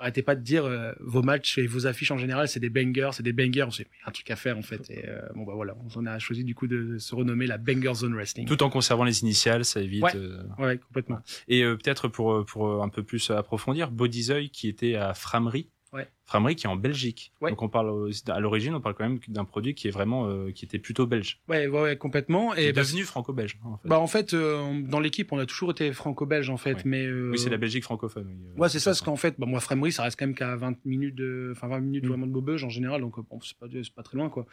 [0.00, 3.10] arrêtez pas de dire euh, vos matchs et vos affiches en général, c'est des bangers,
[3.12, 3.68] c'est des bangers.
[3.70, 4.90] C'est un truc à faire en fait.
[4.90, 7.94] Et euh, bon bah voilà, on a choisi du coup de se renommer la Banger
[7.94, 8.46] Zone Wrestling.
[8.46, 10.02] Tout en conservant les initiales, ça évite.
[10.02, 10.16] Ouais.
[10.16, 11.20] euh, Ouais, complètement.
[11.48, 15.68] Et peut-être pour, pour un peu plus approfondir, Bodyzoy qui était à Framery.
[15.92, 16.08] Ouais.
[16.30, 17.32] Framery qui est en Belgique.
[17.40, 17.50] Ouais.
[17.50, 20.52] Donc on parle à l'origine, on parle quand même d'un produit qui est vraiment euh,
[20.52, 21.40] qui était plutôt belge.
[21.48, 22.54] Ouais, ouais, ouais, complètement.
[22.56, 23.58] Et est bah, devenu franco-belge.
[23.64, 23.88] En fait.
[23.88, 26.82] bah, en fait, euh, dans l'équipe, on a toujours été franco-belge en fait, Ouais.
[26.84, 28.28] mais euh, oui, c'est la Belgique francophone.
[28.28, 30.54] oui, Ouais, c'est ça, parce qu'en fait, bah, moi, Framery, ça reste quand même qu'à
[30.54, 32.08] 20 minutes de, enfin, 20 minutes Mm.
[32.08, 34.46] vraiment de Maubeuge en général, donc, bon, c'est pas, c'est pas très loin, quoi.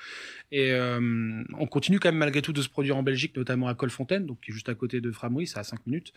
[0.51, 0.73] Et,
[1.59, 4.39] on continue quand même malgré tout de se produire en Belgique, notamment à Colfontaine, donc,
[4.41, 6.11] qui est juste à côté de Framery, c'est à 5 minutes,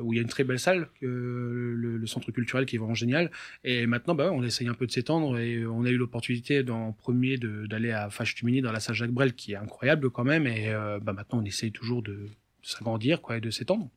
[0.00, 2.94] où il y a une très belle salle, le, le centre culturel qui est vraiment
[2.94, 3.32] génial.
[3.64, 6.92] Et maintenant, bah, on essaye un peu de s'étendre et on a eu l'opportunité dans
[6.92, 10.46] premier d'aller à Fâche-Tumini dans la salle Jacques Brel, qui est incroyable quand même.
[10.46, 12.28] Et, euh, bah, maintenant, on essaye toujours de,
[12.62, 13.88] s'agrandir, quoi, et de s'étendre.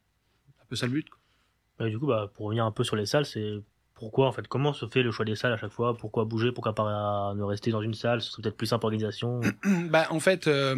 [0.58, 1.88] C'est un peu ça le but, quoi.
[1.88, 3.62] Et du coup, bah, pour revenir un peu sur les salles, c'est
[4.00, 5.98] pourquoi en fait Comment se fait le choix des salles à chaque fois?
[5.98, 6.54] Pourquoi bouger?
[6.54, 8.22] Pourquoi pas ne rester dans une salle?
[8.22, 9.42] Ce serait peut-être plus simple organisation.
[9.89, 10.76] Bah, en fait, euh,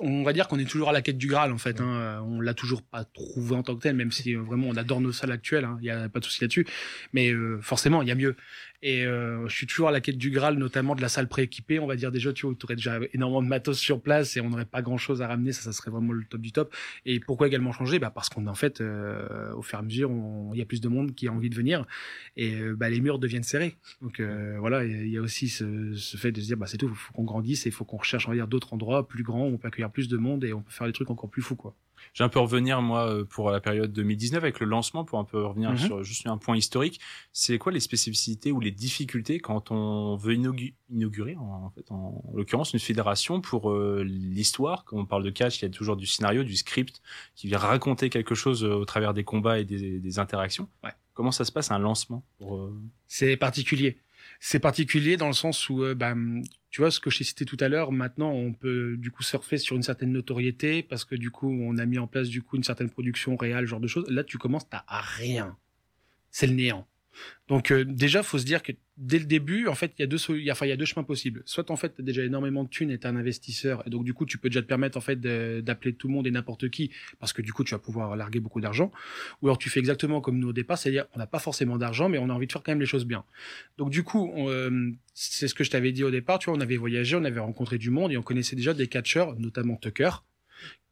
[0.00, 1.80] on va dire qu'on est toujours à la quête du Graal, en fait.
[1.80, 2.20] Hein.
[2.26, 5.00] On l'a toujours pas trouvé en tant que tel, même si euh, vraiment on adore
[5.00, 5.64] nos salles actuelles.
[5.64, 5.78] hein.
[5.80, 6.66] Il y a pas de souci là-dessus.
[7.12, 8.34] Mais euh, forcément, il y a mieux.
[8.82, 11.78] Et euh, je suis toujours à la quête du Graal, notamment de la salle prééquipée.
[11.78, 14.40] On va dire déjà, tu vois, tu aurais déjà énormément de matos sur place et
[14.40, 15.52] on n'aurait pas grand-chose à ramener.
[15.52, 16.74] Ça, ça serait vraiment le top du top.
[17.04, 17.98] Et pourquoi également changer?
[17.98, 20.10] Bah Parce qu'on en fait, euh, au fur et à mesure,
[20.54, 21.84] il y a plus de monde qui a envie de venir
[22.36, 23.76] et euh, bah, les murs deviennent serrés.
[24.00, 26.78] Donc euh, voilà, il y a aussi ce, ce fait de se dire, bah, c'est
[26.78, 29.54] tout, il faut qu'on grandisse et il faut qu'on recherche, d'autres endroits plus grands où
[29.54, 31.56] on peut accueillir plus de monde et on peut faire des trucs encore plus fous,
[31.56, 31.74] quoi.
[32.14, 35.24] J'ai un peu revenir moi euh, pour la période 2019 avec le lancement pour un
[35.24, 35.76] peu revenir Mhm.
[35.78, 37.00] sur juste un point historique.
[37.32, 41.90] C'est quoi les spécificités ou les difficultés quand on veut inaugu- inaugurer en, en fait
[41.90, 44.84] en, l'occurrence une fédération pour euh, l'histoire?
[44.84, 47.00] Quand on parle de catch, il y a toujours du scénario, du script
[47.34, 50.68] qui vient raconter quelque chose euh, au travers des combats et des, des interactions.
[50.84, 50.90] Ouais.
[51.14, 52.70] Comment ça se passe un lancement euh,
[53.06, 53.98] C'est particulier.
[54.38, 56.14] C'est particulier dans le sens où, euh, bah,
[56.70, 59.58] tu vois, ce que j'ai cité tout à l'heure, maintenant, on peut du coup surfer
[59.58, 62.56] sur une certaine notoriété parce que du coup, on a mis en place du coup
[62.56, 64.08] une certaine production réelle, genre de choses.
[64.08, 65.56] Là, tu commences, t'as rien.
[66.30, 66.86] C'est le néant.
[67.48, 70.06] Donc euh, déjà, faut se dire que dès le début, en fait, il y a
[70.06, 70.16] deux,
[70.84, 71.42] chemins possibles.
[71.46, 74.14] Soit en fait, t'as déjà énormément de thunes et t'es un investisseur, et donc du
[74.14, 76.90] coup, tu peux déjà te permettre en fait d'appeler tout le monde et n'importe qui,
[77.18, 78.92] parce que du coup, tu vas pouvoir larguer beaucoup d'argent.
[79.42, 82.08] Ou alors tu fais exactement comme nous au départ, c'est-à-dire on n'a pas forcément d'argent,
[82.08, 83.24] mais on a envie de faire quand même les choses bien.
[83.78, 86.60] Donc du coup, euh, c'est ce que je t'avais dit au départ, tu vois, on
[86.60, 90.22] avait voyagé, on avait rencontré du monde et on connaissait déjà des catcheurs, notamment Tucker,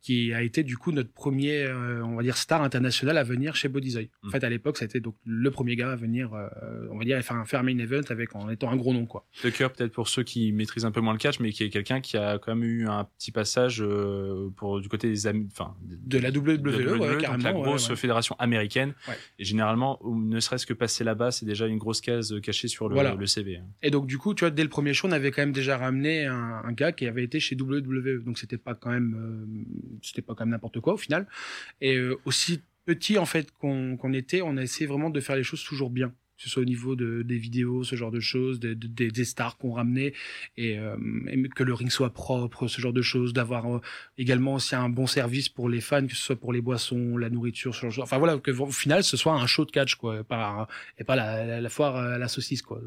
[0.01, 3.57] qui a été du coup notre premier, euh, on va dire, star international à venir
[3.57, 4.11] chez Bodyzoy.
[4.23, 4.31] En Mm.
[4.31, 6.49] fait, à l'époque, ça a été donc le premier gars à venir, euh,
[6.91, 9.07] on va dire, faire un, faire un main event avec en étant un gros nom,
[9.07, 9.27] quoi.
[9.41, 12.01] Tucker, peut-être pour ceux qui maîtrisent un peu moins le catch, mais qui est quelqu'un
[12.01, 15.75] qui a quand même eu un petit passage euh, pour du côté des amis, enfin
[15.83, 17.97] De la WWE, de WWE, donc la ouais, grosse ouais.
[17.97, 18.95] fédération américaine.
[19.39, 22.95] Et généralement, ne serait-ce que passer là-bas, c'est déjà une grosse case cachée sur le,
[22.95, 23.15] Voilà.
[23.15, 23.57] le CV.
[23.57, 23.65] hein.
[23.83, 25.77] Et donc, du coup, tu vois, dès le premier show, on avait quand même déjà
[25.77, 28.23] ramené un, un gars qui avait été chez WWE.
[28.25, 29.65] Donc, c'était pas quand même,
[30.03, 31.27] c'était pas quand même n'importe quoi au final.
[31.81, 35.43] Et euh, aussi petit, en fait, qu'on était, on a essayé vraiment de faire les
[35.43, 36.09] choses toujours bien.
[36.39, 39.25] Que ce soit au niveau de, des vidéos, ce genre de choses, de- de- des,
[39.25, 40.15] stars qu'on ramenait,
[40.57, 40.97] et, euh,
[41.27, 43.81] et que le ring soit propre, ce genre de choses, d'avoir euh,
[44.19, 47.29] également aussi un bon service pour les fans, que ce soit pour les boissons, la
[47.29, 48.05] nourriture, ce genre de choses.
[48.05, 50.69] Enfin voilà, que au final, ce soit un show de catch, quoi, et pas
[51.17, 52.81] la, foire à la saucisse, quoi.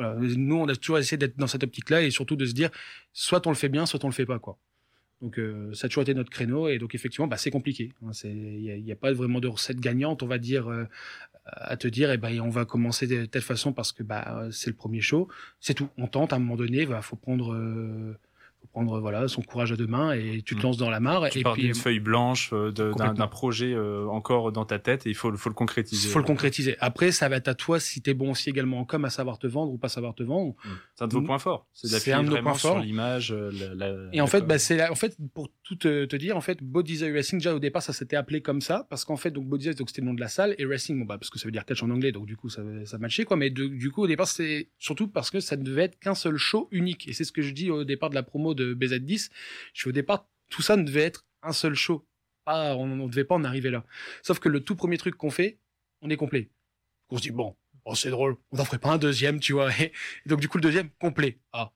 [0.00, 2.70] Nous, on a toujours essayé d'être dans cette optique-là et surtout de se dire,
[3.12, 4.58] soit on le fait bien, soit on le fait pas, quoi.
[5.20, 7.92] Donc euh, ça a toujours été notre créneau et donc effectivement, bah, c'est compliqué.
[8.06, 8.10] hein.
[8.24, 10.84] Il n'y a, pas vraiment de recette gagnante, on va dire, euh,
[11.44, 14.70] à te dire, et ben on va commencer de telle façon parce que bah, c'est
[14.70, 15.28] le premier show.
[15.60, 15.88] C'est tout.
[15.96, 18.16] On tente à un moment donné, il faut prendre, euh,
[18.78, 20.62] prendre voilà, son courage à deux mains et tu te Mm.
[20.62, 21.28] lances dans la mare.
[21.30, 25.06] Tu et pars puis, d'une feuille blanche, euh, d'un projet euh, encore dans ta tête
[25.06, 26.08] et il faut, le- faut le il concrétiser.
[26.08, 26.76] faut le concrétiser.
[26.80, 29.10] Après, ça va être à toi si tu es bon aussi également en com à
[29.10, 30.54] savoir te vendre ou pas savoir te vendre.
[30.64, 30.68] Mm.
[30.94, 31.66] C'est un de vos points forts.
[31.72, 33.32] C'est d'appuyer vraiment sur l'image.
[33.32, 36.58] euh, Et en fait, bah, c'est en fait pour tout te, te dire, en fait,
[36.62, 40.00] Wrestling déjà au départ ça s'était appelé comme ça parce qu'en fait donc donc c'était
[40.00, 41.82] le nom de la salle et Wrestling bon bah parce que ça veut dire catch
[41.82, 44.26] en anglais donc du coup ça ça matchait quoi mais de- du coup au départ
[44.28, 47.32] c'est surtout parce que ça ne devait être qu'un seul show unique et c'est ce
[47.32, 49.30] que je dis au départ de la promo de BZ10.
[49.72, 52.06] Je suis au départ tout ça ne devait être un seul show.
[52.44, 53.84] Pas on ne devait pas en arriver là.
[54.22, 55.58] Sauf que le tout premier truc qu'on fait,
[56.02, 56.50] on est complet.
[57.10, 59.70] On se dit bon, oh, c'est drôle, on n'en ferait pas un deuxième, tu vois.
[59.80, 59.92] Et
[60.26, 61.38] donc du coup le deuxième complet.
[61.52, 61.72] Ah,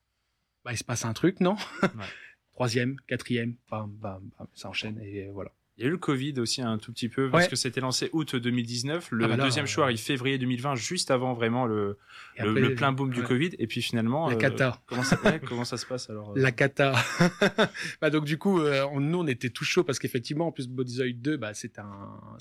[0.65, 1.57] bah il se passe un truc, non?
[2.53, 5.53] Troisième, quatrième, bam, bam, bam, ça enchaîne et voilà.
[5.79, 7.51] Il y a eu le Covid aussi un tout petit peu parce Ouais.
[7.51, 9.09] que c'était lancé août 2019.
[9.11, 11.97] Le Ah bah là, deuxième choix arrive février 2020, juste avant vraiment le,
[12.37, 13.27] Et le, après, le plein boom du ouais.
[13.27, 13.51] Covid.
[13.59, 14.81] Et puis finalement, La euh, cata.
[14.87, 16.93] comment, ça, ouais, comment ça se passe alors euh, La cata.
[18.03, 21.15] bah donc du coup, euh, nous on était tout chaud parce qu'effectivement, en plus Bodyzoid
[21.21, 21.85] 2, bah c'était un,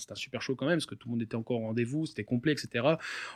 [0.10, 2.26] un super show quand même parce que tout le monde était encore au rendez-vous, c'était
[2.26, 2.86] complet, etc.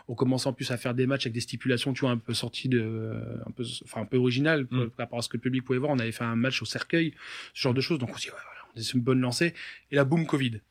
[0.09, 2.33] On commençait en plus à faire des matchs avec des stipulations, tu vois, un peu
[2.33, 3.13] sorties de,
[3.45, 4.87] un peu, enfin un peu originales Mm.
[4.97, 5.91] par rapport à ce que le public pouvait voir.
[5.91, 7.13] On avait fait un match au cercueil,
[7.53, 7.97] ce genre de choses.
[7.99, 8.35] Donc on s'est dit,
[8.75, 9.53] ouais, voilà, on est sur une bonne lancée.
[9.91, 10.61] Et là, boum, Covid.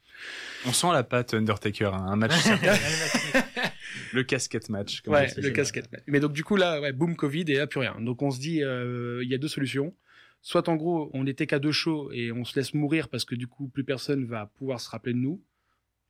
[0.67, 2.33] On sent la patte Undertaker, hein, un match,
[4.12, 5.03] le casquette match.
[5.03, 5.88] comme Ouais, le casquette.
[6.07, 7.97] Mais donc du coup là, ouais, boum Covid et là plus rien.
[8.01, 9.95] Donc on se dit, euh, il y a deux solutions.
[10.40, 13.35] Soit en gros, on était qu'à deux shows et on se laisse mourir parce que
[13.35, 15.43] du coup plus personne va pouvoir se rappeler de nous.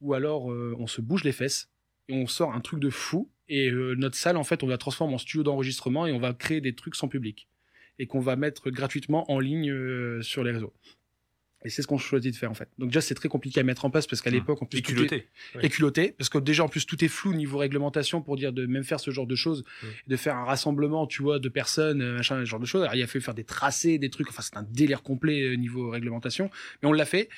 [0.01, 1.71] Ou alors euh, on se bouge les fesses
[2.09, 4.79] et on sort un truc de fou et euh, notre salle en fait on la
[4.79, 7.49] transforme en studio d'enregistrement et on va créer des trucs sans public
[7.99, 9.73] et qu'on va mettre gratuitement en ligne
[10.21, 10.75] sur les réseaux.
[11.65, 12.69] Et c'est ce qu'on choisit de faire en fait.
[12.79, 14.35] Donc déjà c'est très compliqué à mettre en place parce qu'à Hum.
[14.37, 15.29] l'époque en plus Et est- culotté.
[15.55, 15.65] Ouais.
[15.67, 18.67] et culotté parce que déjà en plus tout est flou niveau réglementation pour dire de
[18.67, 19.89] même faire ce genre de choses Ouais.
[20.07, 22.95] de faire un rassemblement tu vois de personnes euh, machin ce genre de choses alors
[22.95, 25.89] il a fallu faire des tracés des trucs enfin c'est un délire complet euh, niveau
[25.91, 26.51] réglementation
[26.83, 27.29] mais on l'a fait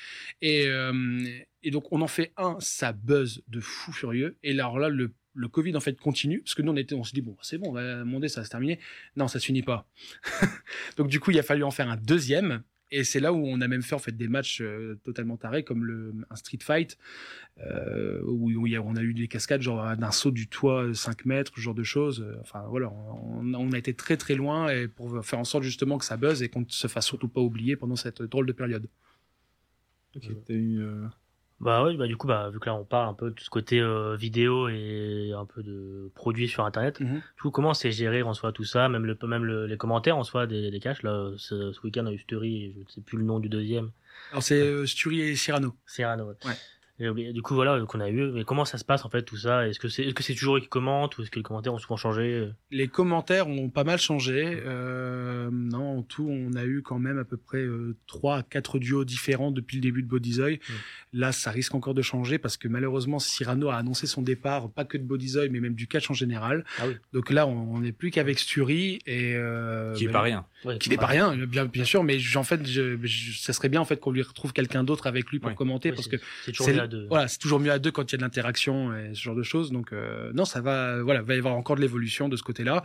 [0.41, 1.23] et euh,
[1.63, 4.89] et donc on en fait un ça buzz de fou furieux et là alors là
[4.89, 7.37] le le Covid en fait continue parce que nous on était on se dit bon
[7.41, 8.79] c'est bon on va monter ça va se terminer
[9.15, 9.87] non ça se finit pas
[10.97, 13.59] donc du coup il a fallu en faire un deuxième et c'est là où on
[13.61, 16.97] a même fait en fait des matchs euh, totalement tarés comme le un street fight
[17.59, 20.47] euh, où, où il y a- on a eu des cascades genre d'un saut du
[20.47, 22.21] toit euh, 5 mètres ce genre de choses.
[22.21, 25.63] Euh, enfin voilà on, on a été très très loin et pour faire en sorte
[25.63, 28.45] justement que ça buzz et qu'on ne se fasse surtout pas oublier pendant cette drôle
[28.47, 28.87] de période.
[30.15, 31.07] Ok, t'as eu, euh,
[31.59, 33.49] Bah oui, bah du coup, bah, vu que là on parle un peu de ce
[33.49, 37.15] côté euh, vidéo et un peu de produits sur internet, Mhm.
[37.35, 40.17] du coup, comment c'est géré en soi tout ça, même, le, même le- les commentaires
[40.17, 41.01] en soi des, des caches.
[41.01, 43.39] Là, ce, ce week-end, on a eu Story, et je ne sais plus le nom
[43.39, 43.89] du deuxième,
[44.31, 46.27] alors c'est euh, et Cyrano Cyrano.
[46.45, 46.53] Ouais.
[46.99, 47.31] J'ai oublié.
[47.31, 48.31] Du coup, voilà, qu'on a eu.
[48.31, 49.67] Mais comment ça se passe en fait tout ça?
[49.67, 51.73] Est-ce que c'est est -ce c'est toujours eux qui commentent ou est-ce que les commentaires
[51.73, 52.49] ont souvent changé?
[52.71, 54.59] Les commentaires ont pas mal changé.
[54.65, 58.43] Euh, non, en tout, on a eu quand même à peu près euh, 3 à
[58.43, 60.59] 4 duos différents depuis le début de Bodyzoy.
[61.13, 64.83] Là, ça risque encore de changer parce que malheureusement, Cyrano a annoncé son départ, pas
[64.85, 66.65] que de Bodyzoy, mais même du catch en général.
[66.79, 66.95] Ah oui.
[67.13, 70.45] Donc là, on n'est plus qu'avec Sturi et euh, qui est bah, pas rien.
[70.65, 73.69] Ouais, qui n'est pas rien, bien, bien sûr, mais en fait, je, je- ça serait
[73.69, 75.55] bien en fait qu'on lui retrouve quelqu'un d'autre avec lui pour Ouais.
[75.55, 78.17] commenter Ouais, parce que c'est voilà, c'est toujours mieux à deux quand il y a
[78.17, 79.71] de l'interaction et ce genre de choses.
[79.71, 82.83] Donc euh, non, ça va, voilà, va y avoir encore de l'évolution de ce côté-là.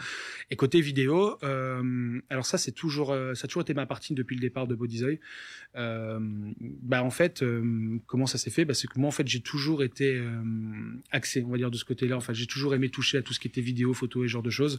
[0.51, 4.15] Et côté vidéo, euh, alors ça c'est toujours, euh, ça a toujours été ma partie
[4.15, 5.21] depuis le départ de Bodyzoy.
[5.77, 6.19] Euh,
[6.83, 7.45] bah en fait,
[8.07, 8.65] comment ça s'est fait?
[8.65, 10.23] Bah, c'est que moi en fait j'ai toujours été
[11.11, 12.17] axé, on va dire de ce côté-là.
[12.17, 14.43] Enfin, j'ai toujours aimé toucher à tout ce qui était vidéo, photo et ce genre
[14.43, 14.79] de choses.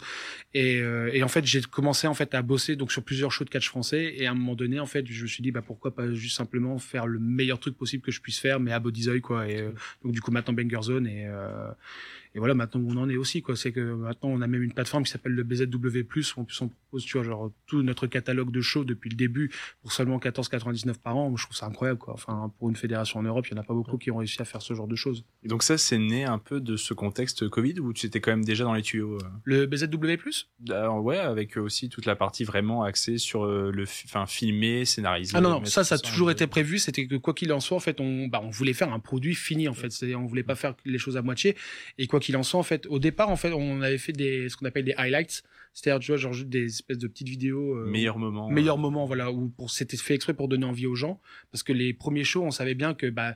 [0.54, 3.50] Et, et en fait, j'ai commencé en fait à bosser donc sur plusieurs shows de
[3.50, 4.14] catch français.
[4.18, 6.38] Et à un moment donné, en fait, je me suis dit bah pourquoi pas juste
[6.38, 9.50] simplement faire le meilleur truc possible que je puisse faire, mais à Bodyzoy quoi.
[9.50, 9.72] Et euh,
[10.04, 11.70] donc du coup maintenant Banger Zone et euh,
[12.36, 13.56] et voilà maintenant où on en est aussi quoi.
[13.56, 16.04] C'est que maintenant on a même une plateforme qui s'appelle le BZW+.
[16.38, 19.16] Où en plus on propose tu vois genre tout notre catalogue de shows depuis le
[19.16, 19.52] début
[19.82, 21.30] pour seulement 14,99 par an.
[21.30, 22.14] Moi, je trouve ça incroyable quoi.
[22.14, 24.42] Enfin pour une fédération en Europe, il y en a pas beaucoup qui ont réussi
[24.42, 25.26] à faire ce genre de choses.
[25.44, 28.32] Et donc ça, c'est né un peu de ce contexte Covid ou tu étais quand
[28.32, 29.28] même déjà dans les tuyaux euh?
[29.44, 30.18] Le BZW+.
[30.70, 34.26] Alors, ouais, avec euh, aussi toute la partie vraiment axée sur euh, le, fi- enfin,
[34.26, 35.36] filmer, scénariser.
[35.36, 36.78] Ah non, ça, ça a toujours été prévu.
[36.80, 39.36] C'était que quoi qu'il en soit, en fait, on, bah, on voulait faire un produit
[39.36, 39.92] fini, en fait.
[39.92, 41.56] C'est, on voulait pas faire les choses à moitié.
[41.98, 44.50] Et quoi qu'il en soit, en fait, au départ, en fait, on avait fait des,
[44.50, 45.44] ce qu'on appelle des highlights.
[45.74, 47.76] C'est-à-dire, tu vois, genre des espèces de petites vidéos.
[47.78, 48.50] euh, Meilleur moment.
[48.50, 51.20] meilleur moment, voilà, où pour, c'était fait exprès pour donner envie aux gens.
[51.52, 53.36] Parce que les premiers shows, on savait bien que, bah,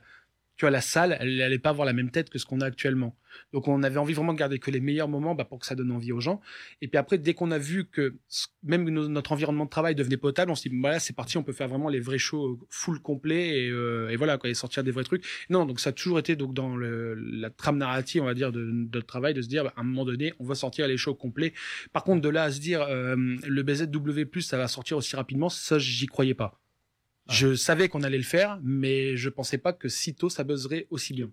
[0.58, 2.66] tu vois, la salle, elle allait pas avoir la même tête que ce qu'on a
[2.66, 3.16] actuellement.
[3.52, 5.76] Donc, on avait envie vraiment de garder que les meilleurs moments, bah, pour que ça
[5.76, 6.40] donne envie aux gens.
[6.82, 8.16] Et puis après, dès qu'on a vu que
[8.64, 11.44] même no- notre environnement de travail devenait potable, on s'est dit, voilà, c'est parti, on
[11.44, 14.54] peut faire vraiment les vrais shows euh, full complet et, euh, et voilà, quoi, et
[14.54, 15.24] sortir des vrais trucs.
[15.48, 18.50] Non, donc ça a toujours été donc dans le, la trame narrative, on va dire,
[18.50, 20.88] de, de notre travail, de se dire, bah, à un moment donné, on va sortir
[20.88, 21.52] les shows complets.
[21.92, 25.48] Par contre, de là à se dire, euh, le BZW+, ça va sortir aussi rapidement,
[25.48, 26.60] ça, j'y croyais pas.
[27.28, 31.12] Je savais qu'on allait le faire, mais je pensais pas que sitôt ça buzzerait aussi
[31.14, 31.30] bien.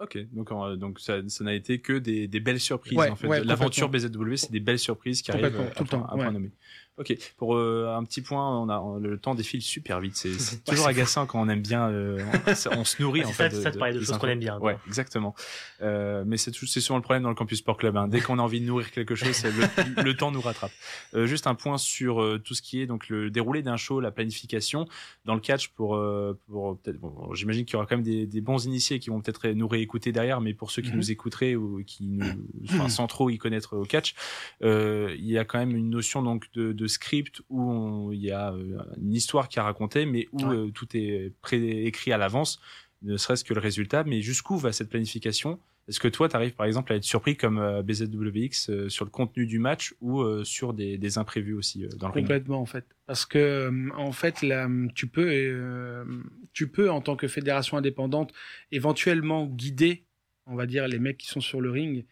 [0.00, 3.16] Ok, donc, euh, donc ça, ça n'a été que des, des belles surprises Ouais, en
[3.16, 3.28] fait.
[3.28, 6.26] ouais, L'aventure BZW, c'est des belles surprises qui arrivent euh, tout le temps, à point
[6.26, 6.32] ouais.
[6.32, 6.50] nommé.
[6.96, 10.14] Ok, pour euh, un petit point, on a on- le temps défile super vite.
[10.16, 11.88] C'est c'est toujours agaçant quand on aime bien.
[11.88, 12.24] euh,
[12.72, 13.56] on, on se nourrit Ah, en c'est ça, fait.
[13.56, 15.34] c'est ça de parler de des choses qu'on aime bien, Ouais, exactement.
[15.82, 17.96] Euh, mais c'est tout- c'est souvent le problème dans le campus sport club.
[17.96, 18.06] hein.
[18.06, 20.70] Dès qu'on a envie de nourrir quelque chose, le, le temps nous rattrape.
[21.14, 23.98] Euh, juste un point sur euh, tout ce qui est donc le déroulé d'un show,
[23.98, 24.86] la planification
[25.24, 26.98] dans le catch pour euh, pour peut-être.
[27.00, 29.66] Bon, J'imagine qu'il y aura quand même des, des bons initiés qui vont peut-être nous
[29.66, 30.96] réécouter derrière, mais pour ceux qui Mhm.
[30.96, 32.24] nous écouteraient ou qui nous,
[32.66, 34.14] enfin, sans trop y connaître au catch,
[34.62, 38.30] euh, il y a quand même une notion donc de, de script où il y
[38.30, 40.56] a euh, une histoire qui est racontée, mais où Ouais.
[40.56, 42.60] euh, tout est préécrit à l'avance,
[43.02, 44.04] ne serait-ce que le résultat.
[44.04, 45.58] Mais jusqu'où va cette planification?
[45.88, 49.10] Est-ce que toi, tu arrives par exemple à être surpris comme euh, BZWX sur le
[49.10, 52.86] contenu du match ou sur des, des imprévus aussi dans le ring Complètement en fait,
[53.06, 56.06] parce que en fait là, tu peux,
[56.52, 58.32] tu peux en tant que fédération indépendante
[58.72, 60.04] éventuellement guider,
[60.46, 62.04] on va dire les mecs qui sont sur le ring,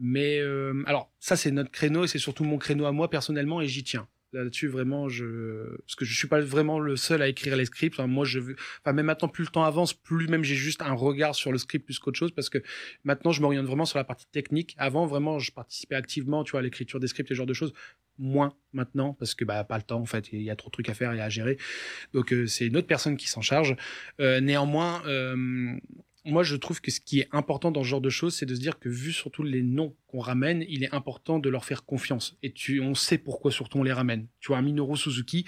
[0.00, 3.60] mais euh, alors ça c'est notre créneau et c'est surtout mon créneau à moi personnellement
[3.60, 4.08] et j'y tiens.
[4.32, 7.98] Là-dessus vraiment je, parce que je suis pas vraiment le seul à écrire les scripts.
[7.98, 8.38] Moi je,
[8.80, 11.58] enfin même maintenant plus le temps avance, plus même j'ai juste un regard sur le
[11.58, 12.58] script plus qu'autre chose parce que
[13.04, 14.74] maintenant je m'oriente vraiment sur la partie technique.
[14.78, 17.54] Avant vraiment je participais activement, tu vois, à l'écriture des scripts et ce genre de
[17.54, 17.72] choses
[18.18, 20.72] moins maintenant parce que bah pas le temps en fait il y a trop de
[20.72, 21.56] trucs à faire et à gérer
[22.12, 23.76] donc euh, c'est une autre personne qui s'en charge
[24.20, 25.02] Euh, néanmoins
[26.24, 28.54] moi je trouve que ce qui est important dans ce genre de choses c'est de
[28.54, 31.84] se dire que vu surtout les noms qu'on ramène il est important de leur faire
[31.84, 32.36] confiance.
[32.42, 34.26] Et tu on sait pourquoi surtout on les ramène.
[34.40, 35.46] Tu vois Minoru Suzuki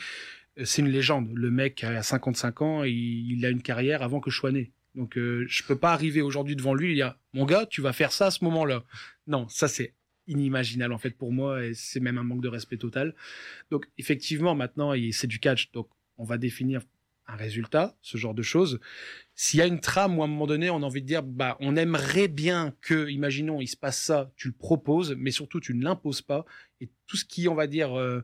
[0.59, 1.31] euh, c'est une légende.
[1.35, 4.73] Le mec a 55 ans et il a une carrière avant que je sois né.
[4.95, 7.93] Donc euh, je peux pas arriver aujourd'hui devant lui et dire mon gars tu vas
[7.93, 8.85] faire ça à ce moment là
[9.27, 9.95] non ça c'est
[10.27, 13.15] inimaginable en fait pour moi et c'est même un manque de respect total.
[13.71, 15.71] Donc effectivement maintenant c'est du catch.
[15.73, 16.83] Donc on va définir
[17.37, 18.81] résultat, ce genre de choses.
[19.35, 21.23] S'il y a une trame où à un moment donné on a envie de dire
[21.23, 25.59] bah on aimerait bien que imaginons il se passe ça, tu le proposes mais surtout
[25.59, 26.45] tu ne l'imposes pas
[26.81, 28.23] et tout ce qui on va dire euh,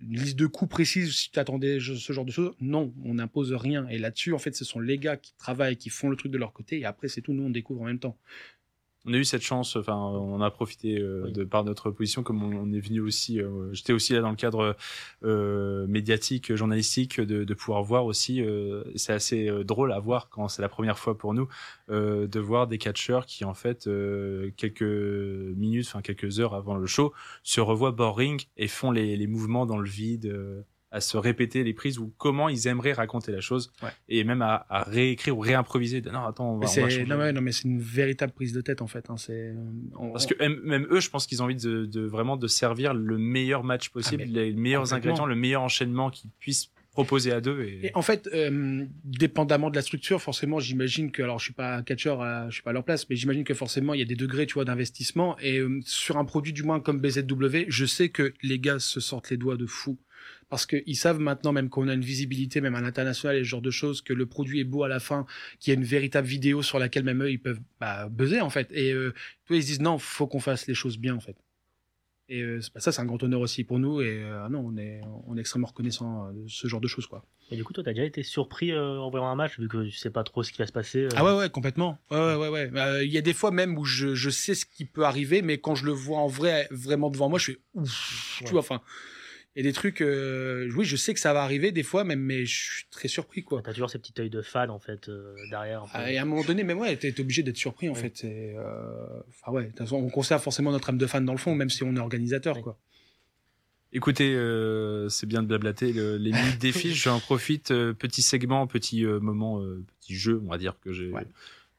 [0.00, 3.52] une liste de coups précise si tu attendais ce genre de choses, non, on n'impose
[3.52, 3.86] rien.
[3.88, 6.38] Et là-dessus, en fait, ce sont les gars qui travaillent, qui font le truc de
[6.38, 8.18] leur côté, et après, c'est tout, nous, on découvre en même temps.
[9.08, 11.32] On a eu cette chance, enfin, on a profité euh, Oui.
[11.32, 13.40] de par notre position, comme on, on est venu aussi.
[13.40, 14.76] euh, J'étais aussi là dans le cadre
[15.24, 18.42] euh, médiatique, journalistique, de, de pouvoir voir aussi.
[18.42, 21.48] euh, c'est assez drôle à voir quand c'est la première fois pour nous
[21.88, 26.74] euh, de voir des catcheurs qui, en fait, euh, quelques minutes, enfin quelques heures avant
[26.76, 27.12] le show,
[27.44, 30.26] se revoient bord ring et font les, les mouvements dans le vide.
[30.96, 33.90] À se répéter les prises ou comment ils aimeraient raconter la chose Ouais.
[34.08, 36.80] et même à, à réécrire ou réimproviser non attends on va, Mais on va c'est
[36.82, 37.04] changer.
[37.04, 39.10] non, ouais, non, mais c'est une véritable prise de tête en fait.
[39.10, 39.54] Hein, c'est
[39.98, 42.94] on- Parce que même, eux, je pense qu'ils ont envie de, de vraiment de servir
[42.94, 47.30] le meilleur match possible, Ah, mais les meilleurs ingrédients, le meilleur enchaînement qu'ils puissent proposer
[47.30, 47.62] à deux.
[47.62, 47.90] Et...
[47.92, 52.22] En fait, euh, dépendamment de la structure, forcément, j'imagine que, alors je suis pas catcheur,
[52.22, 54.16] à- je suis pas à leur place, mais j'imagine que forcément il y a des
[54.16, 55.38] degrés, tu vois, d'investissement.
[55.40, 59.00] Et euh, sur un produit du moins comme BZW, je sais que les gars se
[59.00, 59.98] sortent les doigts de fou.
[60.48, 63.60] Parce qu'ils savent maintenant, même qu'on a une visibilité, même à l'international et ce genre
[63.60, 65.26] de choses, que le produit est beau à la fin,
[65.58, 68.50] qu'il y a une véritable vidéo sur laquelle même eux, ils peuvent bah, buzzer, en
[68.50, 68.68] fait.
[68.72, 69.12] Et euh,
[69.44, 71.36] tu vois, ils se disent, non, faut qu'on fasse les choses bien, en fait.
[72.28, 74.00] Et euh, bah, ça, c'est un grand honneur aussi pour nous.
[74.00, 77.06] Et euh, non, on est, on est extrêmement reconnaissant euh, de ce genre de choses,
[77.06, 77.24] quoi.
[77.50, 79.84] Et du coup, toi, t'as déjà été surpris euh, en voyant un match, vu que
[79.84, 81.06] tu sais pas trop ce qui va se passer.
[81.14, 81.98] Ah ouais, ouais, complètement.
[82.10, 82.70] Ouais, ouais, ouais.
[82.74, 85.42] Euh, Il y a des fois même où je, je sais ce qui peut arriver,
[85.42, 88.40] mais quand je le vois en vrai, vraiment devant moi, je fais ouf.
[88.40, 88.46] Ouais.
[88.46, 88.80] Tu vois, enfin.
[89.58, 92.44] A des trucs, euh, oui, je sais que ça va arriver des fois, même, mais
[92.44, 93.62] je suis très surpris, quoi.
[93.62, 95.84] T'as toujours ces petits œils de fan, en fait, euh, derrière.
[95.94, 98.00] Ah, Et à un moment donné, même ouais, t'es obligé d'être surpris, en Ouais.
[98.00, 98.24] fait.
[98.24, 101.82] Euh, Enfin, ouais, on conserve forcément notre âme de fan dans le fond, même si
[101.84, 102.62] on est organisateur, Ouais.
[102.62, 102.78] quoi.
[103.92, 107.04] Écoutez, euh, c'est bien de blablater le- les minutes des fiches.
[107.04, 110.92] J'en profite, euh, petit segment, petit euh, moment, euh, petit jeu, on va dire que
[110.92, 111.22] j'ai Ouais.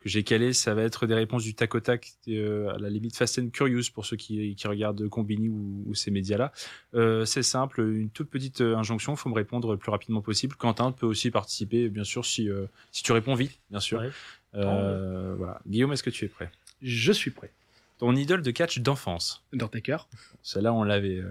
[0.08, 0.54] Que j'ai calé.
[0.54, 3.50] Ça va être des réponses du tac au tac, euh, à la limite Fast and
[3.50, 6.52] Curious pour ceux qui, qui regardent Combini ou, ou ces médias-là.
[6.96, 9.13] Euh, c'est simple, une toute petite euh, injonction.
[9.13, 10.56] Il faut me répondre le plus rapidement possible.
[10.56, 14.00] Quentin peut aussi participer, bien sûr, si euh, si tu réponds vite, bien sûr.
[14.00, 14.10] Ouais.
[14.54, 15.60] Voilà.
[15.67, 16.50] Guillaume, est-ce que tu es prêt?
[16.82, 17.52] Je suis prêt.
[18.00, 19.43] Ton idole de catch d'enfance.
[19.54, 20.08] Undertaker.
[20.41, 21.22] Celle-là, on l'avait.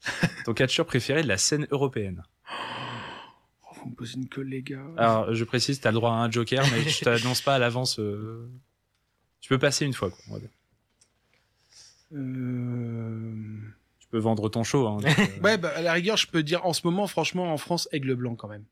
[0.44, 2.22] Ton catcheur préféré de la scène européenne.
[4.42, 4.84] Les gars.
[4.96, 7.58] Alors, je précise, tu as le droit à un joker, mais je t'annonce pas à
[7.58, 7.98] l'avance.
[7.98, 8.48] euh,
[9.40, 10.10] Tu peux passer une fois.
[10.10, 10.50] Quoi, on va dire.
[12.14, 13.58] Euh...
[13.98, 14.86] Tu peux vendre ton show.
[14.86, 17.52] Hein, donc, euh, Ouais, bah, à la rigueur, je peux dire en ce moment, franchement,
[17.52, 18.64] en France, Aigle Blanc quand même.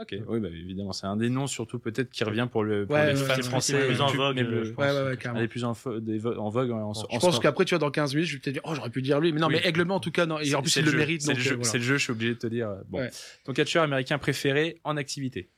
[0.00, 2.94] Ok, oui, bah, évidemment, c'est un des noms surtout peut-être qui revient pour, le, pour
[2.96, 3.72] Ouais, les ouais, français.
[3.74, 4.84] c'est le plus en vogue, mais euh, je pense.
[4.84, 5.40] Ouais, ouais, ouais, un carrément.
[5.40, 8.28] des plus en, en vogue en, en je pense qu'après, tu vois, dans 15 minutes,
[8.30, 9.32] je vais te dire, oh, j'aurais pu dire lui.
[9.32, 9.56] Mais non, Oui.
[9.62, 10.38] mais Aigle Blanc, en tout cas, non.
[10.38, 11.20] Et en plus, C'est il le mérite.
[11.22, 11.70] C'est le, jeu, euh, voilà.
[11.70, 12.74] c'est le jeu, je suis obligé de te dire.
[12.88, 13.00] Bon.
[13.00, 13.10] Ouais.
[13.44, 15.50] Ton catcheur américain préféré en activité?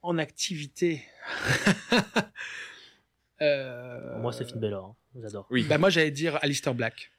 [0.00, 1.02] En activité.
[3.42, 4.18] euh...
[4.20, 4.94] Moi, c'est Finn Balor.
[5.16, 5.20] hein.
[5.22, 5.46] J'adore.
[5.50, 5.64] Oui.
[5.68, 7.10] Bah, moi, j'allais dire Alistair Black.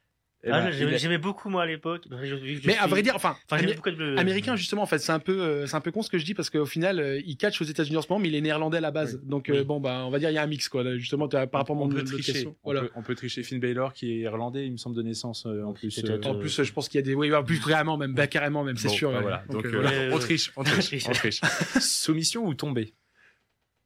[0.42, 2.06] Eh Ah, ben, j'aimais beaucoup, moi, à l'époque.
[2.10, 4.18] Je- je- je Mais à vrai dire, enfin, Amé- beaucoup le...
[4.18, 6.24] américain, justement, en fait, c'est un peu, euh, c'est un peu con ce que je
[6.24, 8.40] dis parce qu'au final, euh, il catch aux États-Unis en ce moment, mais il est
[8.42, 9.20] néerlandais à la base.
[9.22, 9.66] Donc, euh, Oui.
[9.66, 10.82] bon, bah, on va dire, il y a un mix, quoi.
[10.84, 12.48] là, justement, par rapport à mon on peut autre tricher.
[12.48, 12.82] On, Voilà.
[12.84, 15.62] peut, on peut tricher Finn Baylor qui est irlandais, il me semble de naissance euh,
[15.64, 16.00] en Oui, plus.
[16.00, 18.14] En euh, plus, euh, je pense qu'il y a des, oui, en plus, vraiment, même,
[18.14, 19.12] bah, carrément, même, c'est Bon, sûr.
[19.12, 19.44] bah voilà.
[19.50, 20.16] Donc, euh, euh, voilà.
[20.16, 21.42] on triche, on triche, on triche.
[21.82, 22.94] Soumission ou tomber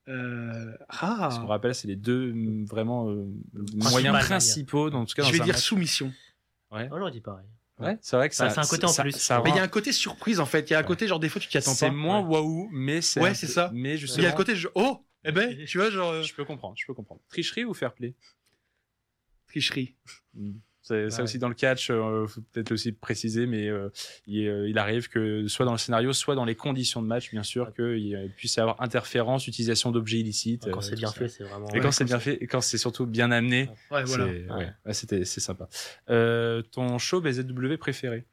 [0.07, 3.25] Euh, Ce qu'on Ah, rappelle, c'est les deux mm, vraiment euh,
[3.75, 4.89] moyens principaux.
[4.91, 5.63] Dans, en tout cas, je dans vais un dire match.
[5.63, 6.11] soumission.
[6.91, 7.45] Oh, j'aurais dit pareil.
[7.79, 8.55] Ouais, c'est vrai que Ça- ça.
[8.63, 9.11] c'est un côté en ça- plus.
[9.13, 10.69] ça Mais il y a un côté surprise en fait.
[10.69, 11.75] Il y a un côté genre des fois tu t'y attends pas.
[11.75, 13.19] C'est moins waouh, mais c'est.
[13.21, 13.71] Ouais, c'est ça.
[13.73, 14.27] Mais Il y justement.
[14.27, 14.67] a un côté je...
[14.75, 17.21] oh eh ben tu vois genre euh, Je peux comprendre, je peux comprendre.
[17.29, 18.13] Tricherie ou fair play?
[19.47, 19.95] Tricherie.
[20.85, 21.21] C'est Ouais.
[21.21, 23.87] aussi dans le catch, euh, faut peut-être aussi préciser, mais euh,
[24.27, 27.31] il, euh, il arrive que soit dans le scénario, soit dans les conditions de match,
[27.31, 30.69] bien sûr, qu'il euh, puisse y avoir interférence, utilisation d'objets illicites.
[30.69, 31.13] Quand c'est bien ça.
[31.13, 31.69] fait, c'est vraiment.
[31.69, 34.25] Et quand c'est bien fait, et quand c'est surtout bien amené, Ouais voilà.
[34.25, 35.69] c'est ouais, ouais, sympa.
[36.71, 38.25] Ton show BZW préféré,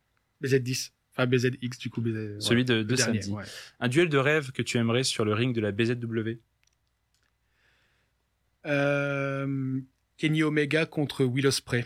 [0.42, 0.90] BZ10.
[1.12, 2.40] Enfin BZX du coup BZ.
[2.40, 3.48] celui de, de dernier, samedi.
[3.78, 6.38] Un duel de rêve que tu aimerais sur le ring de la BZW.
[10.16, 11.84] Kenny Omega contre Will Ospreay.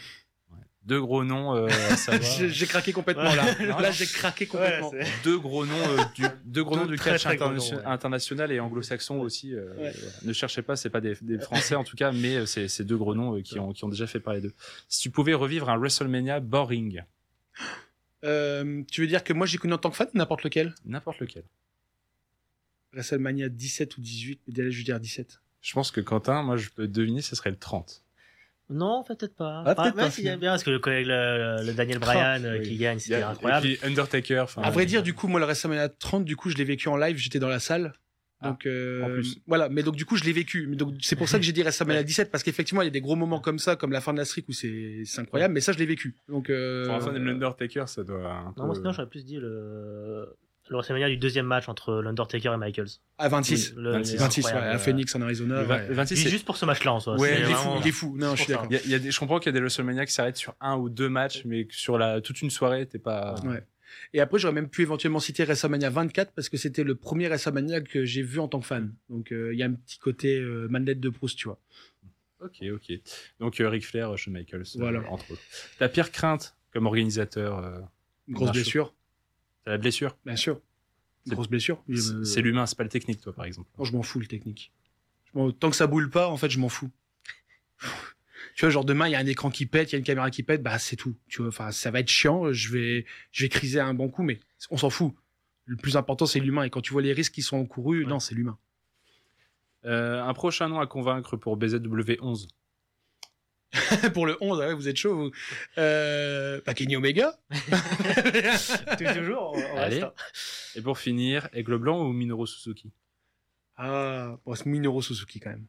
[0.87, 1.69] Deux gros noms euh.
[2.49, 3.37] J'ai craqué complètement Ouais.
[3.37, 3.55] là.
[3.67, 4.93] Non, là j'ai craqué complètement.
[5.25, 7.77] deux gros noms euh, du, deux gros Deux noms du très, catch très gros internation-
[7.77, 7.87] noms, ouais.
[7.89, 9.55] international et anglo-saxon aussi.
[9.55, 9.93] euh.
[10.25, 12.99] Ne cherchez pas, c'est pas des, des Français en tout cas, mais c'est c'est deux
[12.99, 14.53] gros noms euh, qui ont, qui ont déjà fait parler d'eux.
[14.89, 17.03] Si tu pouvais revivre un WrestleMania boring,
[18.27, 20.75] Euh, tu veux dire que moi j'ai connu en tant que fan n'importe lequel?
[20.87, 21.45] N'importe lequel.
[22.95, 25.41] WrestleMania 17 ou 18 mais déjà je veux dire 17.
[25.61, 28.03] Je pense que Quentin, moi je peux deviner, ce serait le 30.
[28.71, 29.63] Non, peut-être pas.
[29.67, 31.73] Ah, peut-être ouais, pas, si, il y a bien, parce que le, collègue, le, le
[31.75, 32.69] Daniel Bryan euh, Oui.
[32.69, 33.67] qui gagne, c'était a- incroyable.
[33.67, 34.41] Et puis Undertaker.
[34.45, 36.89] enfin, À vrai dire, du coup, moi, le WrestleMania 30, du coup, je l'ai vécu
[36.89, 37.93] en live, j'étais dans la salle.
[38.41, 39.39] Ah, Donc, euh, en plus.
[39.47, 39.69] voilà.
[39.69, 40.67] Mais donc, du coup, je l'ai vécu.
[40.67, 42.91] Mais donc, c'est pour ça que j'ai dit WrestleMania 17, parce qu'effectivement, il y a
[42.91, 45.53] des gros moments comme ça, comme la fin de la streak où c'est, c'est incroyable,
[45.55, 46.17] mais ça, je l'ai vécu.
[46.29, 48.31] Donc, euh, pour un fan de l'Undertaker, ça doit.
[48.33, 50.35] Un Non, peu- moi, sinon, j'aurais plus dit le,
[50.71, 52.89] le WrestleMania du deuxième match entre l'Undertaker et Michaels.
[53.19, 53.75] à 26.
[53.77, 54.75] Oui, le- 26, 26, ouais, incroyable.
[54.75, 55.61] à Phoenix, en Arizona.
[55.61, 55.89] Le vingt- ouais.
[55.89, 57.17] le 26, Juste, c'est- juste pour ce match-là en soi.
[57.19, 58.17] Ouais, il est fou, il est fou.
[58.17, 58.67] Non, je suis pour ça.
[58.67, 58.67] d'accord.
[58.71, 60.13] Il y a- il y a des, je comprends qu'il y a des WrestleMania qui
[60.15, 63.35] s'arrêtent sur un ou deux matchs, mais sur la, toute une soirée, t'es pas.
[63.45, 63.63] Ouais.
[64.13, 67.81] Et après, j'aurais même pu éventuellement citer WrestleMania 24 parce que c'était le premier WrestleMania
[67.83, 68.93] que j'ai vu en tant que fan.
[69.11, 71.61] Donc, euh, il y a un petit côté euh, manette de Proust, tu vois.
[72.41, 72.93] Ok, ok.
[73.39, 75.01] Donc euh, Ric Flair, Shawn Michaels, euh, Voilà.
[75.11, 75.41] entre autres.
[75.79, 77.79] Ta pire crainte comme organisateur, euh,
[78.31, 78.93] grosse blessure,
[79.65, 80.17] c'est la blessure.
[80.25, 80.61] bien sûr.
[81.27, 81.83] Grosse blessure.
[82.25, 83.69] C'est l'humain, c'est pas le technique, toi, par exemple.
[83.79, 84.73] Non, je m'en fous, le technique.
[85.59, 86.91] Tant que ça boule pas, en fait, je m'en fous.
[88.55, 90.05] tu vois, genre demain, il y a un écran qui pète, il y a une
[90.05, 91.17] caméra qui pète, bah c'est tout.
[91.29, 94.23] Tu vois, enfin, ça va être chiant, je vais, je vais criser un bon coup,
[94.23, 94.39] mais
[94.71, 95.15] on s'en fout.
[95.65, 96.65] Le plus important, c'est l'humain.
[96.65, 98.59] Et quand tu vois les risques qui sont encourus, non, c'est l'humain.
[99.87, 102.49] Euh, un prochain nom à convaincre pour BZW 11.
[104.15, 105.31] Pour le 11, ah ouais, vous êtes chaud, vous.
[105.79, 107.37] Euh, bah, Kenny Omega.
[109.15, 110.03] Toujours, on Allez.
[110.03, 110.77] reste.
[110.77, 112.93] Et pour finir, Aigle Blanc ou Minoru Suzuki?
[113.77, 115.67] Ah, bon, c'est Minoru Suzuki quand même.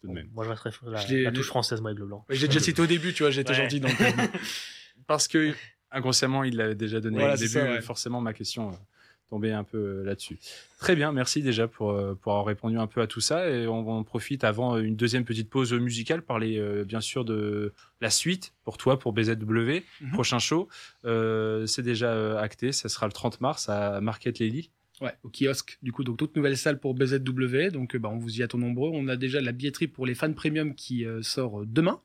[0.00, 0.28] Tout de même.
[0.32, 2.24] Moi, je resterais la, la touche française, moi, avec le blanc.
[2.30, 3.56] J'ai déjà cité au début, tu vois, j'étais Ouais.
[3.56, 3.80] gentil.
[3.80, 4.10] Donc, euh,
[5.06, 5.54] Parce que
[5.90, 7.48] inconsciemment, il l'avait déjà donné Voilà, au début.
[7.48, 7.80] ça, ouais.
[7.80, 8.78] Forcément, ma question
[9.26, 10.38] euh, tombait un peu euh, là-dessus.
[10.78, 13.48] Très bien, merci déjà pour, euh, pour avoir répondu un peu à tout ça.
[13.50, 17.72] Et on, on profite avant une deuxième petite pause musicale, parler euh, bien sûr de
[18.00, 19.82] la suite pour toi, pour BZW.
[20.00, 20.12] Mhm.
[20.12, 20.68] Prochain show,
[21.04, 24.70] euh, c'est déjà euh, acté, ça sera le 30 mars à Market Lely.
[25.00, 25.78] Ouais, au kiosque.
[25.82, 27.70] Du coup, donc toute nouvelle salle pour BZW.
[27.72, 28.90] Donc, euh, bah, on vous y attend nombreux.
[28.92, 32.00] On a déjà la billetterie pour les fans premium qui euh, sort euh, demain.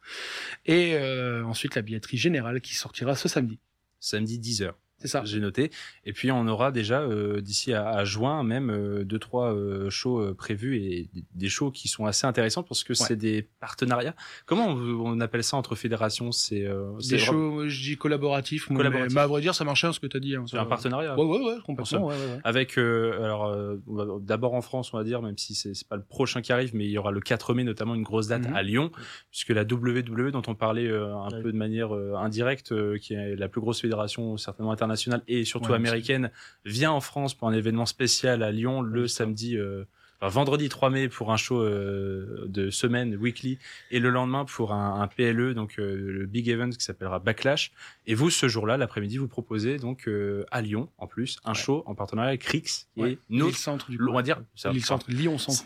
[0.66, 3.60] Et euh, ensuite, la billetterie générale qui sortira ce samedi.
[4.00, 4.74] Samedi 10h.
[5.00, 5.22] C'est ça.
[5.26, 5.72] J'ai noté.
[6.06, 9.90] Et puis on aura déjà euh, d'ici à, à juin même euh, deux trois euh,
[9.90, 14.14] shows euh, prévus et des shows qui sont assez intéressants parce que c'est des partenariats.
[14.46, 16.32] Comment on, on appelle ça entre fédérations?
[16.32, 18.70] C'est euh, Des shows, euh, je dis collaboratifs.
[18.70, 19.14] moi, Collaboratifs.
[19.14, 20.36] Mais, mais à vrai dire, ça marche bien ce que tu as dit.
[20.36, 21.18] hein, c'est un partenariat.
[21.18, 22.08] Ouais, ouais, ouais, complètement.
[22.08, 22.40] Ouais, ouais.
[22.44, 23.78] Avec euh, alors euh,
[24.22, 26.86] d'abord en France on va dire même si c'est pas le prochain qui arrive mais
[26.86, 28.56] il y aura le 4 mai notamment une grosse date Mhm.
[28.56, 28.92] à Lyon
[29.32, 33.14] puisque la WWE dont on parlait euh, un peu de manière euh, indirecte euh, qui
[33.14, 34.89] est la plus grosse fédération certainement internationale
[35.28, 36.32] et surtout Ouais, américaine
[36.66, 39.86] vient en France pour un événement spécial à Lyon le samedi euh,
[40.22, 43.58] enfin, vendredi 3 mai pour un show euh, de semaine weekly
[43.92, 47.72] et le lendemain pour un, un PLE donc euh, le big event qui s'appellera Backlash
[48.10, 51.84] et vous ce jour-là l'après-midi vous proposez donc euh, à Lyon en plus un show
[51.86, 53.12] en partenariat avec Rix qui Ouais.
[53.14, 54.42] est notre Centre, du on va dire
[54.72, 55.64] Lille Centre, Lyon Centre,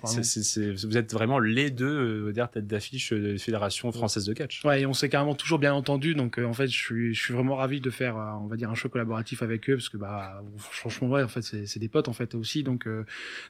[0.87, 4.25] vous êtes vraiment les deux euh, on va dire, tête d'affiche de la fédération française
[4.25, 6.77] de catch Ouais, et on s'est carrément toujours bien entendu, donc euh, en fait, je
[6.77, 9.69] suis, je suis vraiment ravi de faire, euh, on va dire, un show collaboratif avec
[9.69, 12.87] eux, parce que bah, franchement, ouais, en fait, c'est des potes en fait aussi, donc
[12.87, 13.05] euh,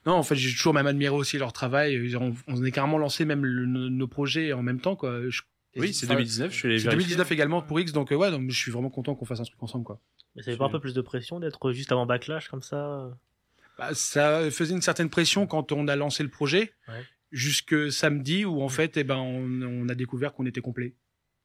[0.06, 1.94] non, en fait, j'ai toujours même admiré aussi leur travail.
[1.96, 5.30] Ils ont- On, est carrément lancé même le- nos, nos projets en même temps, quoi.
[5.30, 5.42] Je-
[5.82, 7.04] oui c'est enfin, 2019 je suis allé C'est vérifier.
[7.16, 9.44] 2019 également pour X, donc euh, ouais, donc je suis vraiment content qu'on fasse un
[9.44, 10.00] truc ensemble, quoi.
[10.36, 13.12] Mais ça fait pas un peu plus de pression d'être juste avant Backlash comme ça
[13.78, 17.04] Bah, ça faisait une certaine pression quand on a lancé le projet, Ouais.
[17.32, 20.94] jusque samedi où en fait, eh ben, on, on a découvert qu'on était complet.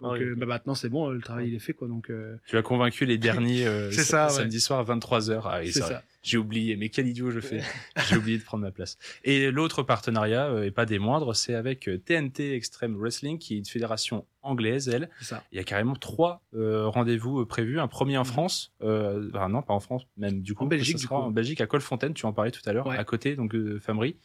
[0.01, 1.89] Donc Ah oui, euh, bah, maintenant c'est bon, le travail il est fait quoi.
[1.89, 4.33] Donc euh, Tu as convaincu les derniers euh, C'est ça, ouais.
[4.33, 5.41] samedi soir à 23h.
[5.45, 6.03] Ah, oui, c'est ça.
[6.23, 7.63] J'ai oublié, mais quel idiot je fais.
[8.09, 8.99] J'ai oublié de prendre ma place.
[9.25, 13.55] Et l'autre partenariat, euh, et pas des moindres, c'est avec euh, TNT Extreme Wrestling, qui
[13.55, 15.09] est une fédération anglaise, elle.
[15.21, 15.45] C'est ça.
[15.53, 17.81] Il y a carrément trois euh, rendez-vous euh, prévus.
[17.81, 20.65] Un premier en France, euh, enfin non, pas en France, même du coup.
[20.65, 21.15] En Belgique, du coup.
[21.15, 22.97] En Belgique, à Colfontaine, tu en parlais tout à l'heure, Ouais.
[22.99, 24.17] à côté donc de Famery.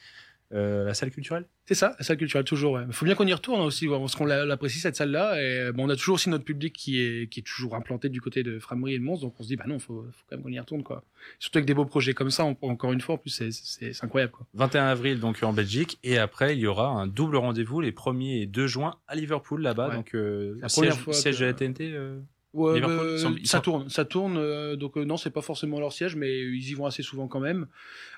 [0.53, 2.79] Euh, la salle culturelle C'est ça, la salle culturelle toujours.
[2.79, 5.41] Il faut bien qu'on y retourne aussi, voir, parce qu'on l'a- l'apprécie cette salle-là.
[5.41, 8.09] Et euh, bon, on a toujours aussi notre public qui est qui est toujours implanté
[8.09, 10.23] du côté de Framery et de Mons, donc on se dit bah non, faut, faut
[10.29, 11.03] quand même qu'on y retourne quoi.
[11.39, 14.31] Surtout avec des beaux projets comme ça, on- encore une fois, en plus c'est incroyable
[14.33, 14.45] quoi.
[14.53, 18.41] 21 avril donc en Belgique et après il y aura un double rendez-vous les 1er
[18.41, 19.95] et 2 juin à Liverpool là-bas Ouais.
[19.95, 22.19] donc euh, La siège, première fois siège que- de la TNT euh,
[22.53, 24.37] Ouais, ils ça sont- tourne, ça tourne.
[24.37, 27.27] euh, donc euh, non, c'est pas forcément leur siège, mais ils y vont assez souvent
[27.27, 27.65] quand même.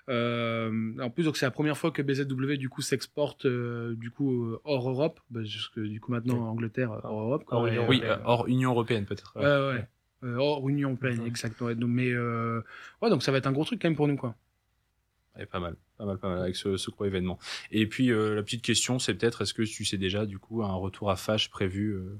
[0.09, 4.11] Euh, en plus, donc c'est la première fois que BZW du coup s'exporte euh, du
[4.11, 7.43] coup euh, hors Europe, bah, jusque du coup maintenant en Angleterre euh, hors Europe.
[7.45, 7.57] quoi.
[7.59, 9.43] Hors Et, Union euh, oui euh, hors Union européenne peut-être Ouais,
[9.77, 9.87] ouais.
[10.23, 11.73] Euh, hors Union européenne, exactement.
[11.73, 12.61] Donc, mais euh,
[13.01, 14.35] ouais, donc ça va être un gros truc quand même pour nous quoi.
[15.37, 17.39] Ouais, pas mal pas mal pas mal avec ce, ce gros événement
[17.71, 20.63] et puis euh, la petite question c'est peut-être est-ce que tu sais déjà du coup
[20.63, 22.17] un retour à Fash prévu euh,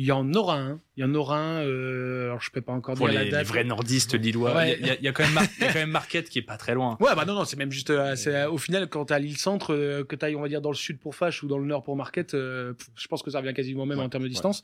[0.00, 0.80] Il y en aura un.
[0.96, 1.64] Il y en aura un.
[1.66, 3.40] euh, alors je peux pas encore pour dire les, la date.
[3.40, 4.76] les vrais nordistes lillois Ouais.
[4.80, 6.28] il y, a- il y a quand même Mar- il y a quand même Marquette
[6.28, 7.90] qui est pas très loin Ouais, bah non, non, c'est même juste.
[7.90, 10.60] euh, euh, au final, quand t'es à l'île centre, euh, que t'ailles, on va dire,
[10.60, 13.40] dans le sud pour Fash ou dans le nord pour Marquette, je pense que ça
[13.40, 14.32] revient quasiment même Ouais, en termes de ouais.
[14.32, 14.62] distance.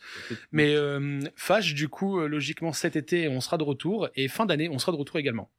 [0.53, 0.77] Mais
[1.35, 4.09] Fash, du coup, logiquement, cet été, on sera de retour.
[4.15, 5.51] Et fin d'année, on sera de retour également.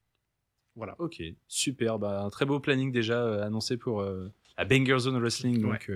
[0.78, 0.96] Voilà.
[1.00, 2.00] Ok, super.
[2.00, 4.02] Bah, un très beau planning déjà annoncé pour
[4.58, 5.62] la Banger Zone Wrestling.
[5.62, 5.92] Donc,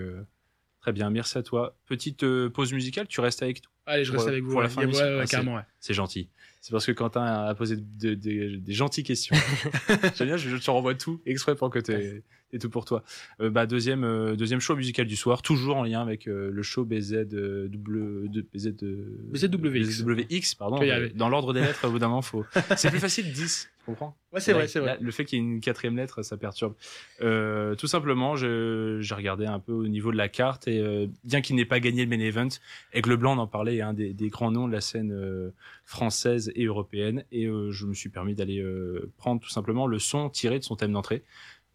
[0.80, 1.76] très bien, merci à toi.
[1.86, 3.70] Petite euh, pause musicale, tu restes avec nous.
[3.86, 4.50] Allez, je Pour- reste avec vous.
[4.52, 5.60] pour la fin Ouais, ouais, Ah, c'est- carrément.
[5.80, 6.28] C'est gentil.
[6.60, 9.34] C'est parce que Quentin a posé de- de- des gentilles questions.
[10.16, 11.92] J'aime bien, je, je te renvoie tout exprès pour que tu
[12.52, 13.02] aies tout pour toi.
[13.40, 16.62] Euh, bah, deuxième, euh, deuxième show musical du soir, toujours en lien avec euh, le
[16.62, 20.02] show BZ, euh, de, BZ, euh, BZWX.
[20.04, 20.76] BZWX, pardon.
[20.76, 21.10] Arriver.
[21.14, 22.44] Dans l'ordre des lettres, au bout d'un moment, faut.
[22.76, 24.16] C'est plus facile 10, tu comprends?
[24.32, 24.90] Ouais, c'est vrai, c'est vrai.
[24.90, 26.74] là, le fait qu'il y ait une quatrième lettre, ça perturbe.
[27.20, 31.40] Euh, tout simplement, j'ai regardé un peu au niveau de la carte et euh, bien
[31.40, 32.48] qu'il n'ait pas gagné le main event,
[32.92, 35.50] Aigle Blanc, on en parlait, est un des, des grands noms de la scène euh,
[35.84, 39.98] française et européenne et euh, je me suis permis d'aller euh, prendre tout simplement le
[39.98, 41.24] son tiré de son thème d'entrée,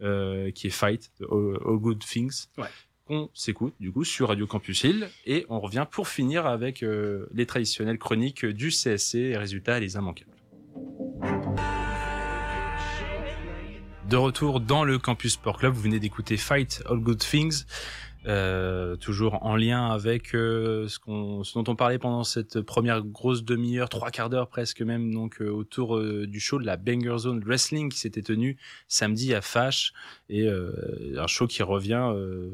[0.01, 2.45] euh, qui est Fight, All Good Things.
[2.57, 2.67] Ouais.
[3.05, 7.27] qu'on s'écoute du coup sur Radio Campus Hill et on revient pour finir avec euh,
[7.33, 10.31] les traditionnelles chroniques du CSC et résultats les immanquables.
[14.09, 17.63] De retour dans le Campus Sport Club, vous venez d'écouter Fight All Good Things,
[18.27, 23.89] euh, toujours en lien avec euh, ce, dont on parlait pendant cette première grosse demi-heure,
[23.89, 27.43] trois quarts d'heure presque même, donc euh, autour euh, du show de la Banger Zone
[27.43, 28.57] Wrestling qui s'était tenu
[28.87, 29.93] samedi à Fash
[30.29, 32.11] et un show qui revient,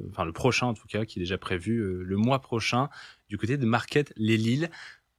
[0.09, 2.89] enfin le prochain en tout cas, qui est déjà prévu le mois prochain
[3.29, 4.67] du côté de Marquette les.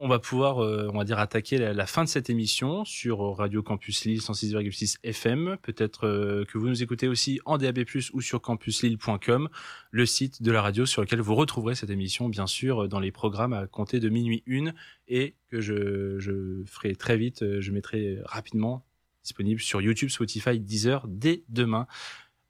[0.04, 3.20] On va pouvoir, euh, on va dire, attaquer la, la fin de cette émission sur
[3.36, 5.56] Radio Campus Lille 106,6 FM.
[5.62, 9.48] Peut-être euh, que vous nous écoutez aussi en DAB+, ou sur campuslille.com,
[9.92, 13.12] le site de la radio sur lequel vous retrouverez cette émission, bien sûr, dans les
[13.12, 14.74] programmes à compter de minuit une,
[15.06, 18.84] et que je, je ferai très vite, euh, je mettrai rapidement
[19.22, 21.86] disponible sur YouTube, Spotify, Deezer dès demain.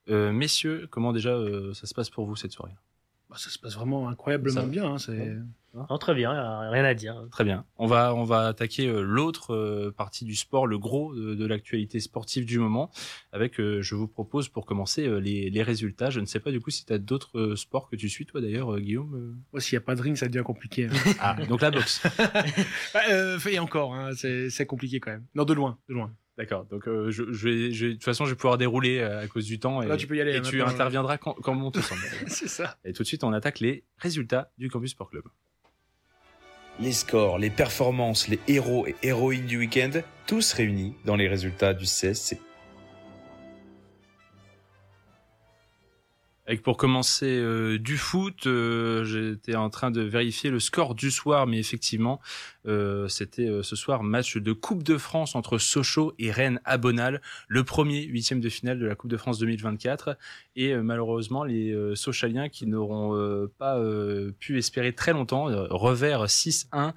[0.08, 2.72] Euh, messieurs, comment déjà euh, ça se passe pour vous cette soirée?
[3.28, 4.86] Bah, ça se passe vraiment incroyablement Ça- bien.
[4.94, 5.36] hein, c'est...
[5.74, 7.16] Non, très bien, euh, rien à dire.
[7.30, 7.64] Très bien.
[7.78, 11.46] On va on va attaquer euh, l'autre euh, partie du sport, le gros de, de
[11.46, 12.90] l'actualité sportive du moment,
[13.32, 16.10] avec euh, je vous propose pour commencer euh, les, les résultats.
[16.10, 18.26] Je ne sais pas du coup si tu as d'autres euh, sports que tu suis
[18.26, 19.14] toi d'ailleurs, euh, Guillaume.
[19.14, 20.86] euh Ouais, s'il n'y a pas de ring, ça devient compliqué.
[20.86, 20.90] hein.
[21.20, 22.02] Ah, donc la boxe.
[23.10, 25.24] Euh, et encore, hein, c'est, compliqué quand même.
[25.34, 26.12] Non, de loin, de loin.
[26.38, 26.64] D'accord.
[26.66, 29.20] Donc euh, je, je vais, je vais- de toute façon je vais pouvoir dérouler euh,
[29.22, 31.34] à cause du temps et, Là, tu peux y aller, et hein, tu interviendras quand,
[31.34, 32.00] quand on te semble.
[32.26, 32.76] c'est ça.
[32.84, 35.24] Et tout de suite on attaque les résultats du Campus Sport Club.
[36.82, 41.74] Les scores, les performances, les héros et héroïnes du week-end, tous réunis dans les résultats
[41.74, 42.40] du CSC.
[46.64, 51.46] Pour commencer euh, du foot, euh, j'étais en train de vérifier le score du soir,
[51.46, 52.20] mais effectivement,
[52.66, 56.78] euh, c'était euh, ce soir match de Coupe de France entre Sochaux et Rennes à
[56.78, 60.18] Bonal, le premier huitième de finale de la Coupe de France 2024.
[60.56, 63.80] Et euh, malheureusement, les euh, Sochaliens qui n'auront pas
[64.38, 66.90] pu espérer très longtemps, revers 6-1 euh,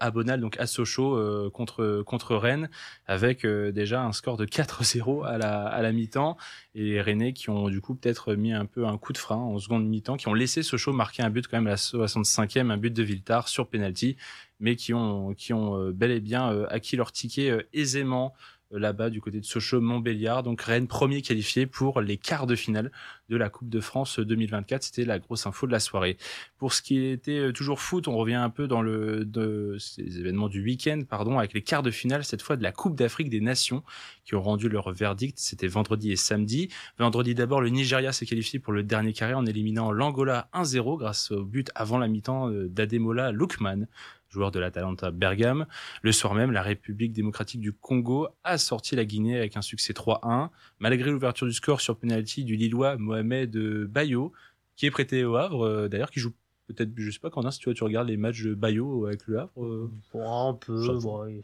[0.00, 2.68] à Bonal, donc à Sochaux euh, contre contre Rennes,
[3.06, 6.36] avec euh, déjà un score de 4-0 à la à la mi-temps.
[6.74, 9.36] Et les Rennais qui ont du coup peut-être mis un peu un coup de frein
[9.36, 12.70] en seconde mi-temps, qui ont laissé Sochaux marquer un but quand même à la 65e,
[12.70, 14.16] un but de Viltard sur penalty,
[14.60, 18.32] mais qui ont qui ont euh, bel et bien euh, acquis leur ticket euh, aisément
[18.32, 20.42] euh, là-bas du côté de Sochaux, Montbéliard.
[20.42, 22.90] Donc Rennes premier qualifié pour les quarts de finale
[23.28, 24.82] de la Coupe de France 2024.
[24.82, 26.16] C'était la grosse info de la soirée.
[26.58, 30.18] Pour ce qui était euh, toujours foot, on revient un peu dans le de ces
[30.18, 33.30] événements du week-end, pardon, avec les quarts de finale cette fois de la Coupe d'Afrique
[33.30, 33.82] des Nations
[34.24, 35.38] qui ont rendu leur verdict.
[35.38, 36.68] C'était vendredi et samedi.
[36.98, 41.30] Vendredi d'abord, le Nigeria s'est qualifié pour le dernier carré en éliminant l'Angola 1-0 grâce
[41.30, 43.86] au but avant la mi-temps euh, d'Ademola Lookman
[44.32, 45.66] joueur de l'Atalanta Bergame.
[46.02, 49.92] Le soir même, la République démocratique du Congo a sorti la Guinée avec un succès
[49.92, 53.56] 3-1, malgré l'ouverture du score sur penalty du Lillois Mohamed
[53.86, 54.32] Bayo,
[54.76, 56.32] qui est prêté au Havre, euh, d'ailleurs, qui joue
[56.68, 59.26] peut-être, je sais pas, Quentin, si tu vois, tu regardes les matchs de Bayo avec
[59.26, 59.52] le Havre.
[59.64, 60.82] euh, Bon, un peu.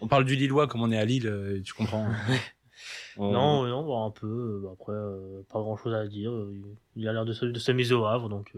[0.01, 2.07] On parle du Lillois comme on est à Lille, euh, tu comprends.
[3.17, 4.63] On- Non, non, un peu.
[4.73, 6.33] Après, euh, pas grand chose à dire.
[6.95, 8.53] Il a l'air de se, miser au Havre, donc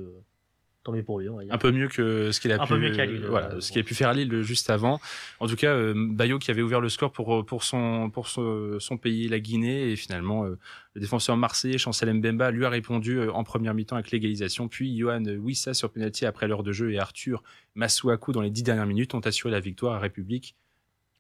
[0.83, 1.53] tant mieux pour lui, on va dire.
[1.53, 3.61] un peu mieux que ce qu'il a Un pu peu mieux qu'à Lille, voilà euh,
[3.61, 5.01] ce qu'il a pu faire à Lille juste avant.
[5.39, 8.79] En tout cas euh, Bayo qui avait ouvert le score pour pour son pour son,
[8.79, 10.59] son pays la Guinée et finalement euh,
[10.95, 14.69] le défenseur marseillais Chancel Mbemba lui a répondu euh, en première mi-temps avec l'égalisation.
[14.69, 17.43] Puis Johan Wissa sur penalty après l'heure de jeu et Arthur
[17.75, 20.57] Masuaku dans les dix dernières minutes ont assuré la victoire à République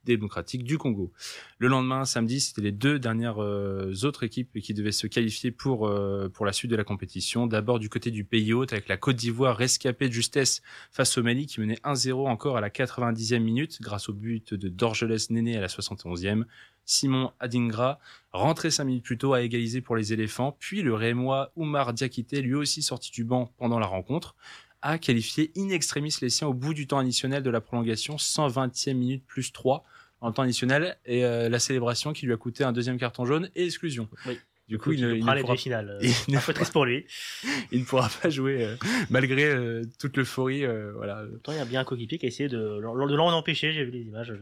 [0.05, 1.13] démocratique du Congo.
[1.59, 5.87] Le lendemain, samedi, c'était les deux dernières euh, autres équipes qui devaient se qualifier pour
[5.87, 7.47] euh, pour la suite de la compétition.
[7.47, 11.23] D'abord du côté du pays hôte avec la Côte d'Ivoire rescapée de justesse face au
[11.23, 15.57] Mali qui menait 1-0 encore à la 90e minute grâce au but de Dorgelès Néné
[15.57, 16.45] à la 71e.
[16.91, 18.01] Simon Adingra,
[18.33, 20.57] rentré 5 minutes plus tôt, a égalisé pour les éléphants.
[20.59, 24.35] Puis le Rémois Oumar Diakité, lui aussi sorti du banc pendant la rencontre,
[24.83, 28.95] a qualifié in extremis les siens au bout du temps additionnel de la prolongation, 120e
[28.95, 29.85] minute plus 3
[30.21, 33.51] en temps additionnel, et euh, la célébration qui lui a coûté un deuxième carton jaune
[33.55, 34.09] et exclusion.
[34.27, 34.39] Oui.
[34.69, 35.55] Du coup, il, ne- il pourra,
[36.29, 37.05] il Un peu triste pour lui.
[37.73, 38.77] il ne pourra pas jouer euh,
[39.09, 40.65] malgré euh, toute l'euphorie.
[40.65, 43.33] euh, voilà, Pourtant, il y a bien un coéquipier qui a essayé de, de l'en
[43.33, 43.73] empêcher.
[43.73, 44.33] J'ai vu les images.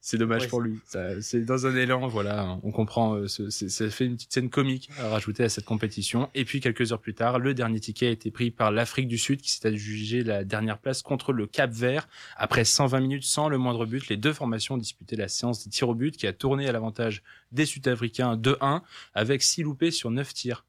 [0.00, 0.78] C'est dommage Ouais, pour lui.
[1.20, 2.58] C'est dans un élan, voilà.
[2.62, 3.14] On comprend.
[3.14, 6.30] euh, ce- Ça fait une petite scène comique à rajouter à cette compétition.
[6.34, 9.18] Et puis quelques heures plus tard, le dernier ticket a été pris par l'Afrique du
[9.18, 12.08] Sud, qui s'est adjugé la dernière place contre le Cap Vert.
[12.36, 15.70] Après 120 minutes sans le moindre but, les deux formations ont disputé la séance des
[15.70, 17.22] tirs au but, qui a tourné à l'avantage
[17.52, 18.82] des Sud-Africains 2-1,
[19.14, 20.64] avec 6 loupés sur 9 tirs.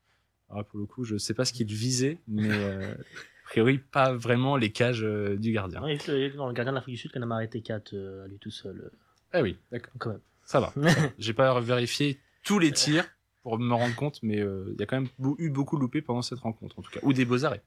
[0.49, 2.93] Alors, pour le coup, je sais pas ce qu'il visait, mais euh,
[3.51, 5.85] priori pas vraiment les cages euh, du gardien.
[5.85, 7.93] Est dans le gardien de l'Afrique du Sud qui en a arrêté 4
[8.23, 8.77] à lui tout seul.
[8.79, 8.89] euh,
[9.33, 9.93] Ah oui, d'accord.
[9.99, 10.21] Quand même.
[10.45, 10.73] Ça va.
[11.19, 13.05] J'ai pas vérifié tous les tirs
[13.43, 16.01] pour me rendre compte, mais euh, il y a quand même eu beaucoup de loupés
[16.01, 16.99] pendant cette rencontre, en tout cas.
[17.03, 17.61] Ou des beaux arrêts.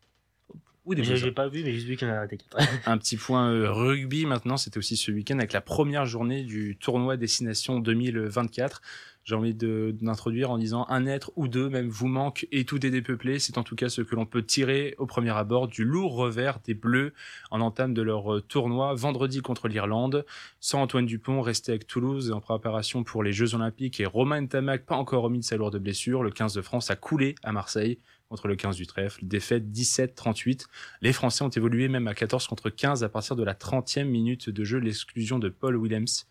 [0.85, 1.33] Ou des beaux J'ai arrêts.
[1.33, 2.57] pas vu, mais j'ai vu qu'il en a arrêté 4.
[2.89, 6.77] Un petit point euh, rugby maintenant, c'était aussi ce week-end avec la première journée du
[6.77, 8.81] tournoi Destination 2024.
[9.25, 12.91] J'ai envie d'introduire en disant un être ou deux même vous manque et tout est
[12.91, 13.39] dépeuplé.
[13.39, 16.61] C'est en tout cas ce que l'on peut tirer au premier abord du lourd revers
[16.61, 17.15] des Bleus
[17.51, 20.27] en entame de leur euh, tournoi vendredi contre l'Irlande.
[20.61, 24.85] Sans Antoine Dupont resté avec Toulouse en préparation pour les Jeux Olympiques et Romain Ntamak
[24.85, 27.99] pas encore remis de sa lourde blessure, le 15 de France a coulé à Marseille
[28.29, 29.21] contre le 15 du trèfle.
[29.23, 30.67] Défaite 17-38.
[31.03, 34.51] Les Français ont évolué même à 14 contre 15 à partir de la 30e minute
[34.51, 36.25] de jeu, l'exclusion de Paul Willems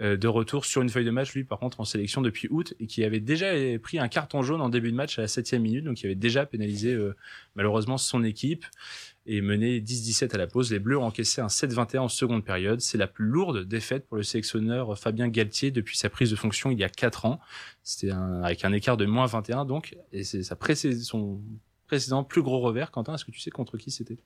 [0.00, 2.74] euh, de retour sur une feuille de match, lui par contre en sélection depuis août
[2.80, 3.48] et qui avait déjà
[3.82, 6.14] pris un carton jaune en début de match à la 7e minute, donc il avait
[6.14, 7.16] déjà pénalisé euh,
[7.54, 8.64] malheureusement son équipe
[9.26, 10.72] et mené 10-17 à la pause.
[10.72, 12.80] Les Bleus ont encaissé un 7-21 en seconde période.
[12.80, 16.70] C'est la plus lourde défaite pour le sélectionneur Fabien Galtier depuis sa prise de fonction
[16.70, 17.40] il y a 4 ans.
[17.82, 20.56] C'était avec un écart de moins 21 donc, et c'est sa
[21.02, 21.40] son
[21.86, 22.90] précédent plus gros revers.
[22.90, 24.18] Quentin, est-ce que tu sais contre qui c'était?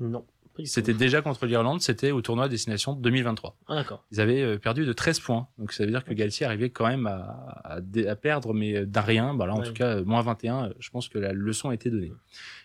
[0.00, 0.24] Non.
[0.64, 3.56] C'était déjà contre l'Irlande, c'était au tournoi Destination 2023.
[3.68, 4.04] Ah, d'accord.
[4.12, 5.48] Ils avaient euh, perdu de 13 points.
[5.58, 8.76] Donc ça veut dire que Galtier arrivait quand même à, à, dé- à perdre, mais
[8.76, 9.34] euh, d'un rien.
[9.34, 9.66] Bah là, en Ouais.
[9.66, 12.12] tout cas, euh, moins 21, euh, je pense que la leçon a été donnée.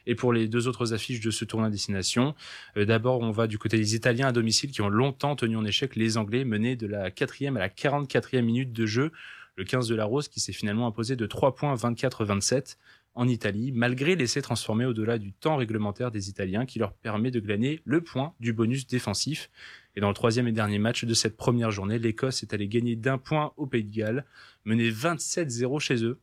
[0.05, 2.35] Et pour les deux autres affiches de ce tournoi Destination,
[2.77, 5.65] euh, d'abord, on va du côté des Italiens à domicile qui ont longtemps tenu en
[5.65, 9.11] échec les Anglais, menés de la 4e à la 44e minute de jeu.
[9.55, 12.77] Le 15 de la Rose qui s'est finalement imposé de 3 points 24-27
[13.15, 17.39] en Italie, malgré l'essai transformé au-delà du temps réglementaire des Italiens qui leur permet de
[17.39, 19.49] glaner le point du bonus défensif.
[19.95, 22.95] Et dans le troisième et dernier match de cette première journée, l'Écosse est allée gagner
[22.95, 24.25] d'un point au Pays de Galles,
[24.63, 26.19] mené 27-0 chez eux.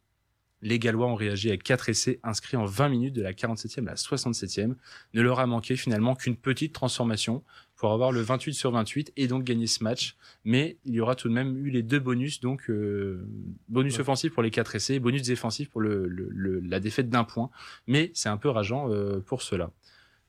[0.63, 3.91] Les Gallois ont réagi avec quatre essais inscrits en 20 minutes de la 47e à
[3.91, 4.75] la 67e.
[5.15, 7.45] Ne leur a manqué finalement qu'une petite transformation
[7.77, 10.17] pour avoir le 28 sur 28 et donc gagner ce match.
[10.45, 13.29] Mais il y aura tout de même eu les deux bonus, donc euh,
[13.69, 14.01] bonus Ouais.
[14.01, 17.25] offensif pour les quatre essais, et bonus défensif pour le, le- le- la défaite d'un
[17.25, 17.51] point.
[17.87, 19.71] Mais c'est un peu rageant euh, pour cela.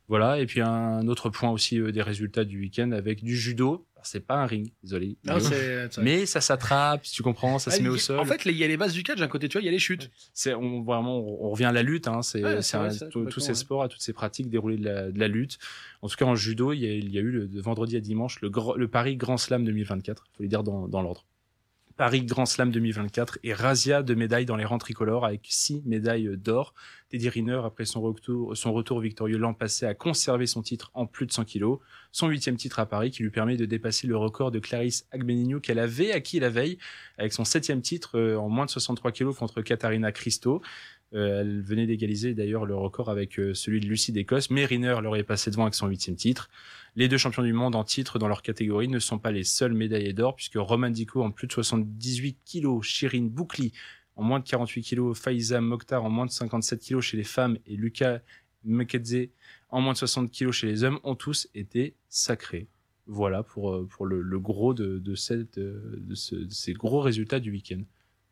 [0.09, 3.86] Voilà, et puis un autre point aussi euh, des résultats du week-end avec du judo.
[4.04, 5.18] C'est pas un ring, désolé.
[5.26, 8.20] Non, c'est- mais ça s'attrape, tu comprends, ça Ah, se met il- au sol.
[8.20, 9.70] En fait, il y a les bases du catch, d'un côté, tu vois, il y
[9.70, 10.10] a les chutes.
[10.34, 12.60] c'est on, vraiment on revient à la lutte hein, c'est Ouais,
[13.12, 15.58] tous- ces sports à toutes ces pratiques déroulées de la, de la lutte
[16.02, 17.95] en tout cas en judo il y a, il y a eu le, de vendredi
[17.98, 21.26] à dimanche le, gr- le Paris Grand Slam 2024 faut les dire dans, dans l'ordre
[21.98, 26.30] Paris Grand Slam 2024 et razzia de médailles dans les rangs tricolores avec six médailles
[26.38, 26.76] d'or.
[27.10, 31.32] Teddy Riner, après son retour, victorieux l'an passé, a conservé son titre en plus de
[31.32, 31.80] 100 kilos.
[32.12, 35.60] Son huitième titre à Paris qui lui permet de dépasser le record de Clarisse Agbenigno
[35.60, 36.78] qu'elle avait acquis la veille
[37.18, 40.62] avec son septième titre euh, en moins de 63 kilos contre Katharina Christo.
[41.14, 44.98] Euh, elle venait d'égaliser d'ailleurs le record avec euh, celui de Lucie d'Écosse, mais Riner
[45.02, 46.50] l'aurait passé devant avec son huitième titre.
[46.98, 49.76] Les deux champions du monde en titre dans leur catégorie ne sont pas les seuls
[49.76, 53.72] médaillés d'or, puisque Roman Dico en plus de 78 kilos, Shirin Boukli
[54.16, 57.60] en moins de 48 kilos, Faiza Mokhtar en moins de 57 kilos chez les femmes
[57.68, 58.22] et Lucas
[58.64, 59.30] Mekedze
[59.70, 62.68] en moins de 60 kilos chez les hommes ont tous été sacrés.
[63.06, 67.84] Voilà pour, euh, le, gros euh, de ces gros résultats du week-end.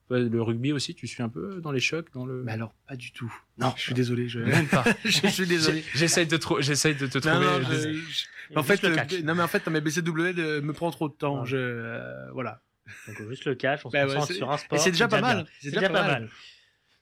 [0.09, 2.43] Le rugby aussi, tu suis un peu dans les chocs, dans le.
[2.43, 3.33] Mais alors, pas du tout.
[3.57, 4.27] Non, Je suis désolé.
[4.29, 4.83] Je, Même pas.
[5.03, 5.83] je suis désolé.
[5.95, 7.45] J'essaye de, j'essaye de te Non, trouver.
[7.45, 8.25] non, je- des- je-
[8.55, 9.19] en juste fait, le euh, catch.
[9.23, 11.39] non mais en fait, non, mais BCW de- me prend trop de temps.
[11.41, 11.47] Ouais.
[11.47, 12.61] Je, euh, voilà.
[13.07, 14.77] Donc, juste le catch, on se Bah concentre sur un sport.
[14.77, 15.47] et c'est déjà pas mal.
[15.59, 16.29] C'est déjà pas mal.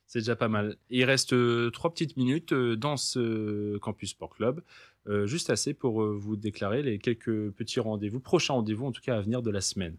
[0.08, 0.78] C'est déjà pas mal.
[0.90, 4.62] Il reste euh, trois petites minutes euh, dans ce Campus Sport Club,
[5.08, 9.02] euh, juste assez pour euh, vous déclarer les quelques petits rendez-vous, prochains rendez-vous en tout
[9.02, 9.98] cas à venir de la semaine,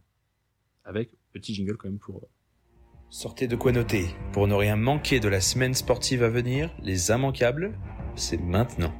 [0.84, 2.26] avec petit jingle quand même pour.
[3.10, 4.06] Sortez de quoi noter.
[4.32, 7.78] Pour ne rien manquer de la semaine sportive à venir, les immanquables,
[8.16, 8.92] c'est maintenant.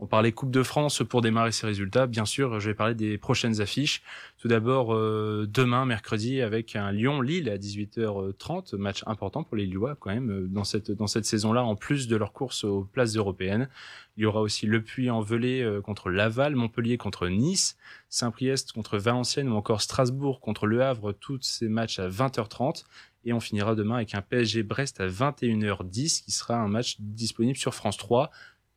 [0.00, 2.06] On parlait Coupe de France pour démarrer ces résultats.
[2.06, 4.02] Bien sûr, je vais parler des prochaines affiches.
[4.36, 8.76] Tout d'abord, euh, demain, mercredi, avec un Lyon-Lille à 18h30.
[8.76, 12.06] Match important pour les Lillois, quand même, euh, dans cette, dans cette saison-là, en plus
[12.06, 13.68] de leur course aux places européennes.
[14.16, 17.76] Il y aura aussi Le Puy-en-Velay euh, contre Laval, Montpellier contre Nice,
[18.08, 21.10] Saint-Priest contre Valenciennes ou encore Strasbourg contre Le Havre.
[21.10, 22.84] Tous ces matchs à 20h30.
[23.24, 27.74] Et on finira demain avec un PSG-Brest à 21h10, qui sera un match disponible sur
[27.74, 28.30] France 3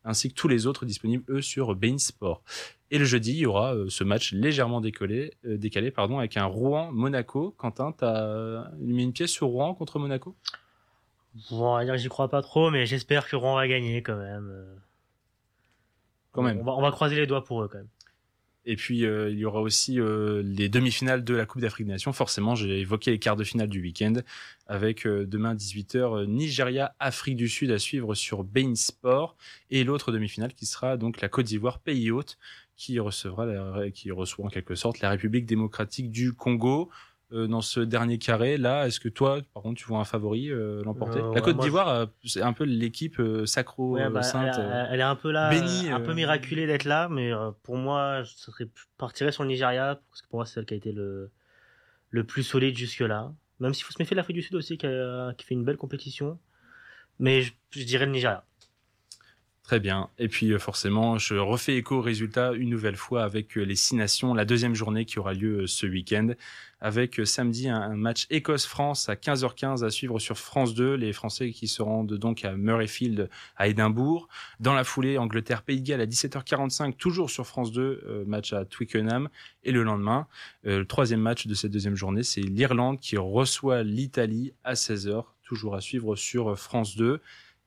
[0.03, 2.41] ainsi que tous les autres disponibles eux sur Bein Sport.
[2.89, 6.35] Et le jeudi, il y aura euh, ce match légèrement décollé, euh, décalé pardon, avec
[6.37, 7.53] un Rouen-Monaco.
[7.57, 10.35] Quentin, t'as mis une pièce sur Rouen contre Monaco?
[11.49, 14.03] Bon, on va dire que j'y crois pas trop, mais j'espère que Rouen va gagner
[14.03, 14.49] quand même.
[14.51, 14.75] Euh,
[16.33, 16.59] Quand même.
[16.59, 17.87] On va, on va croiser les doigts pour eux quand même.
[18.65, 21.93] Et puis euh, il y aura aussi euh, les demi-finales de la Coupe d'Afrique des
[21.93, 22.13] Nations.
[22.13, 24.13] Forcément, j'ai évoqué les quarts de finale du week-end
[24.67, 29.35] avec euh, demain 18h euh, Nigeria Afrique du Sud à suivre sur Bein Sport
[29.71, 32.37] et l'autre demi-finale qui sera donc la Côte d'Ivoire pays hôte
[32.75, 36.89] qui recevra qui reçoit en quelque sorte la République démocratique du Congo.
[37.33, 40.49] Euh, dans ce dernier carré là, est-ce que toi, par contre, tu vois un favori
[40.51, 44.59] euh, l'emporter Euh, La ouais, Côte d'Ivoire, c'est un peu l'équipe sacro Ouais, bah, sainte.
[44.91, 47.31] elle, est un peu là, bénie, un peu miraculée d'être là, mais
[47.63, 48.67] pour moi, je serais,
[48.97, 51.31] partirais sur le Nigeria, parce que pour moi, c'est celle qui a été le,
[52.09, 53.31] le plus solide jusque-là.
[53.61, 55.63] Même s'il faut se méfier de l'Afrique du Sud aussi, qui, a- qui fait une
[55.63, 56.37] belle compétition.
[57.19, 58.43] Mais je, je dirais le Nigeria.
[59.71, 60.09] Très bien.
[60.19, 63.77] Et puis euh, forcément, je refais écho aux résultats une nouvelle fois avec euh, les
[63.77, 66.31] Six Nations, la deuxième journée qui aura lieu euh, ce week-end,
[66.81, 71.69] avec samedi un, match Écosse-France à 15h15 à suivre sur France 2, les Français qui
[71.69, 74.27] se rendent donc à Murrayfield à Édimbourg.
[74.59, 78.65] Dans la foulée, Angleterre-Pays de Galles à 17h45, toujours sur France 2, euh, match à
[78.65, 79.29] Twickenham.
[79.63, 80.27] Et le lendemain,
[80.65, 85.75] le troisième match de cette deuxième journée, c'est l'Irlande qui reçoit l'Italie à 16h, toujours
[85.75, 87.21] à suivre sur France 2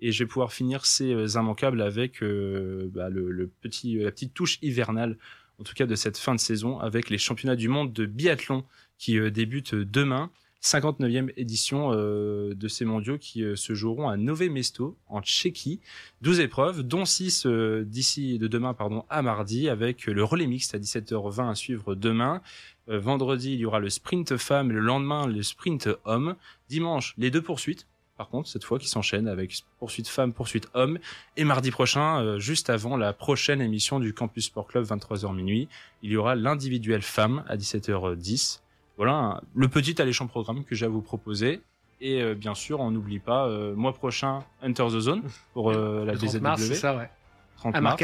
[0.05, 4.34] et je vais pouvoir finir ces euh, immanquables avec euh, bah, le, petit, la petite
[4.34, 5.16] touche hivernale,
[5.59, 8.64] en tout cas de cette fin de saison, avec les championnats du monde de biathlon
[8.98, 10.30] qui euh, débutent demain.
[10.62, 15.80] 59e édition de ces mondiaux qui se joueront à Nové Mesto en Tchéquie.
[16.22, 18.74] 12 épreuves, dont 6 euh, d'ici de demain
[19.11, 22.40] à mardi, avec le relais mixte à 17h20 à suivre demain.
[22.86, 26.34] Vendredi, il y aura le sprint femme, le lendemain, le sprint homme.
[26.70, 27.86] Dimanche, les deux poursuites
[28.16, 30.98] par contre, cette fois qui s'enchaîne avec poursuite femme, poursuite homme.
[31.36, 35.68] Et mardi prochain, euh, juste avant la prochaine émission du Campus Sport Club, 23h minuit,
[36.02, 38.60] il y aura l'individuel femme à 17h10.
[38.96, 41.60] Voilà un- le petit alléchant programme que j'ai à vous proposer.
[42.00, 46.04] Et euh, bien sûr, on n'oublie pas, euh, mois prochain, Enter the Zone pour euh,
[46.04, 46.40] la Le 30 BZW.
[46.42, 47.08] mars, c'est ça, ouais.
[47.56, 47.96] 30 À mars.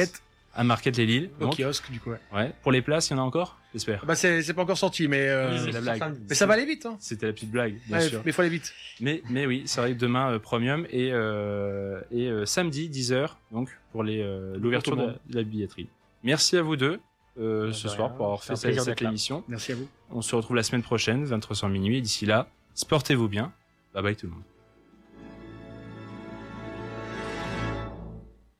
[0.55, 1.30] À Marquette les Lilles.
[1.38, 1.57] au donc.
[1.57, 2.18] kiosque, du coup, ouais.
[2.34, 2.53] Ouais.
[2.62, 3.57] Pour les places, il y en a encore?
[3.72, 4.05] J'espère.
[4.05, 6.16] Bah, c'est c'est pas encore sorti, mais, euh, Oui, c'est la blague.
[6.28, 6.96] mais ça va aller vite, hein.
[6.98, 8.20] C'était la petite blague, bien Ouais, sûr.
[8.24, 8.72] mais faut aller vite.
[9.01, 13.68] Mais, mais oui, ça arrive demain, euh, Premium, et, euh, et euh, samedi, 10h, donc,
[13.92, 15.86] pour les, euh, l'ouverture de, la- de la billetterie.
[16.24, 16.98] Merci à vous deux
[17.38, 17.96] euh, De ce rien.
[17.96, 19.44] soir pour avoir fait cette, émission.
[19.46, 19.86] Merci à vous.
[20.11, 23.53] On se retrouve la semaine prochaine, 23h minuit, et d'ici là, sportez-vous bien.
[23.94, 24.42] Bye bye tout le monde.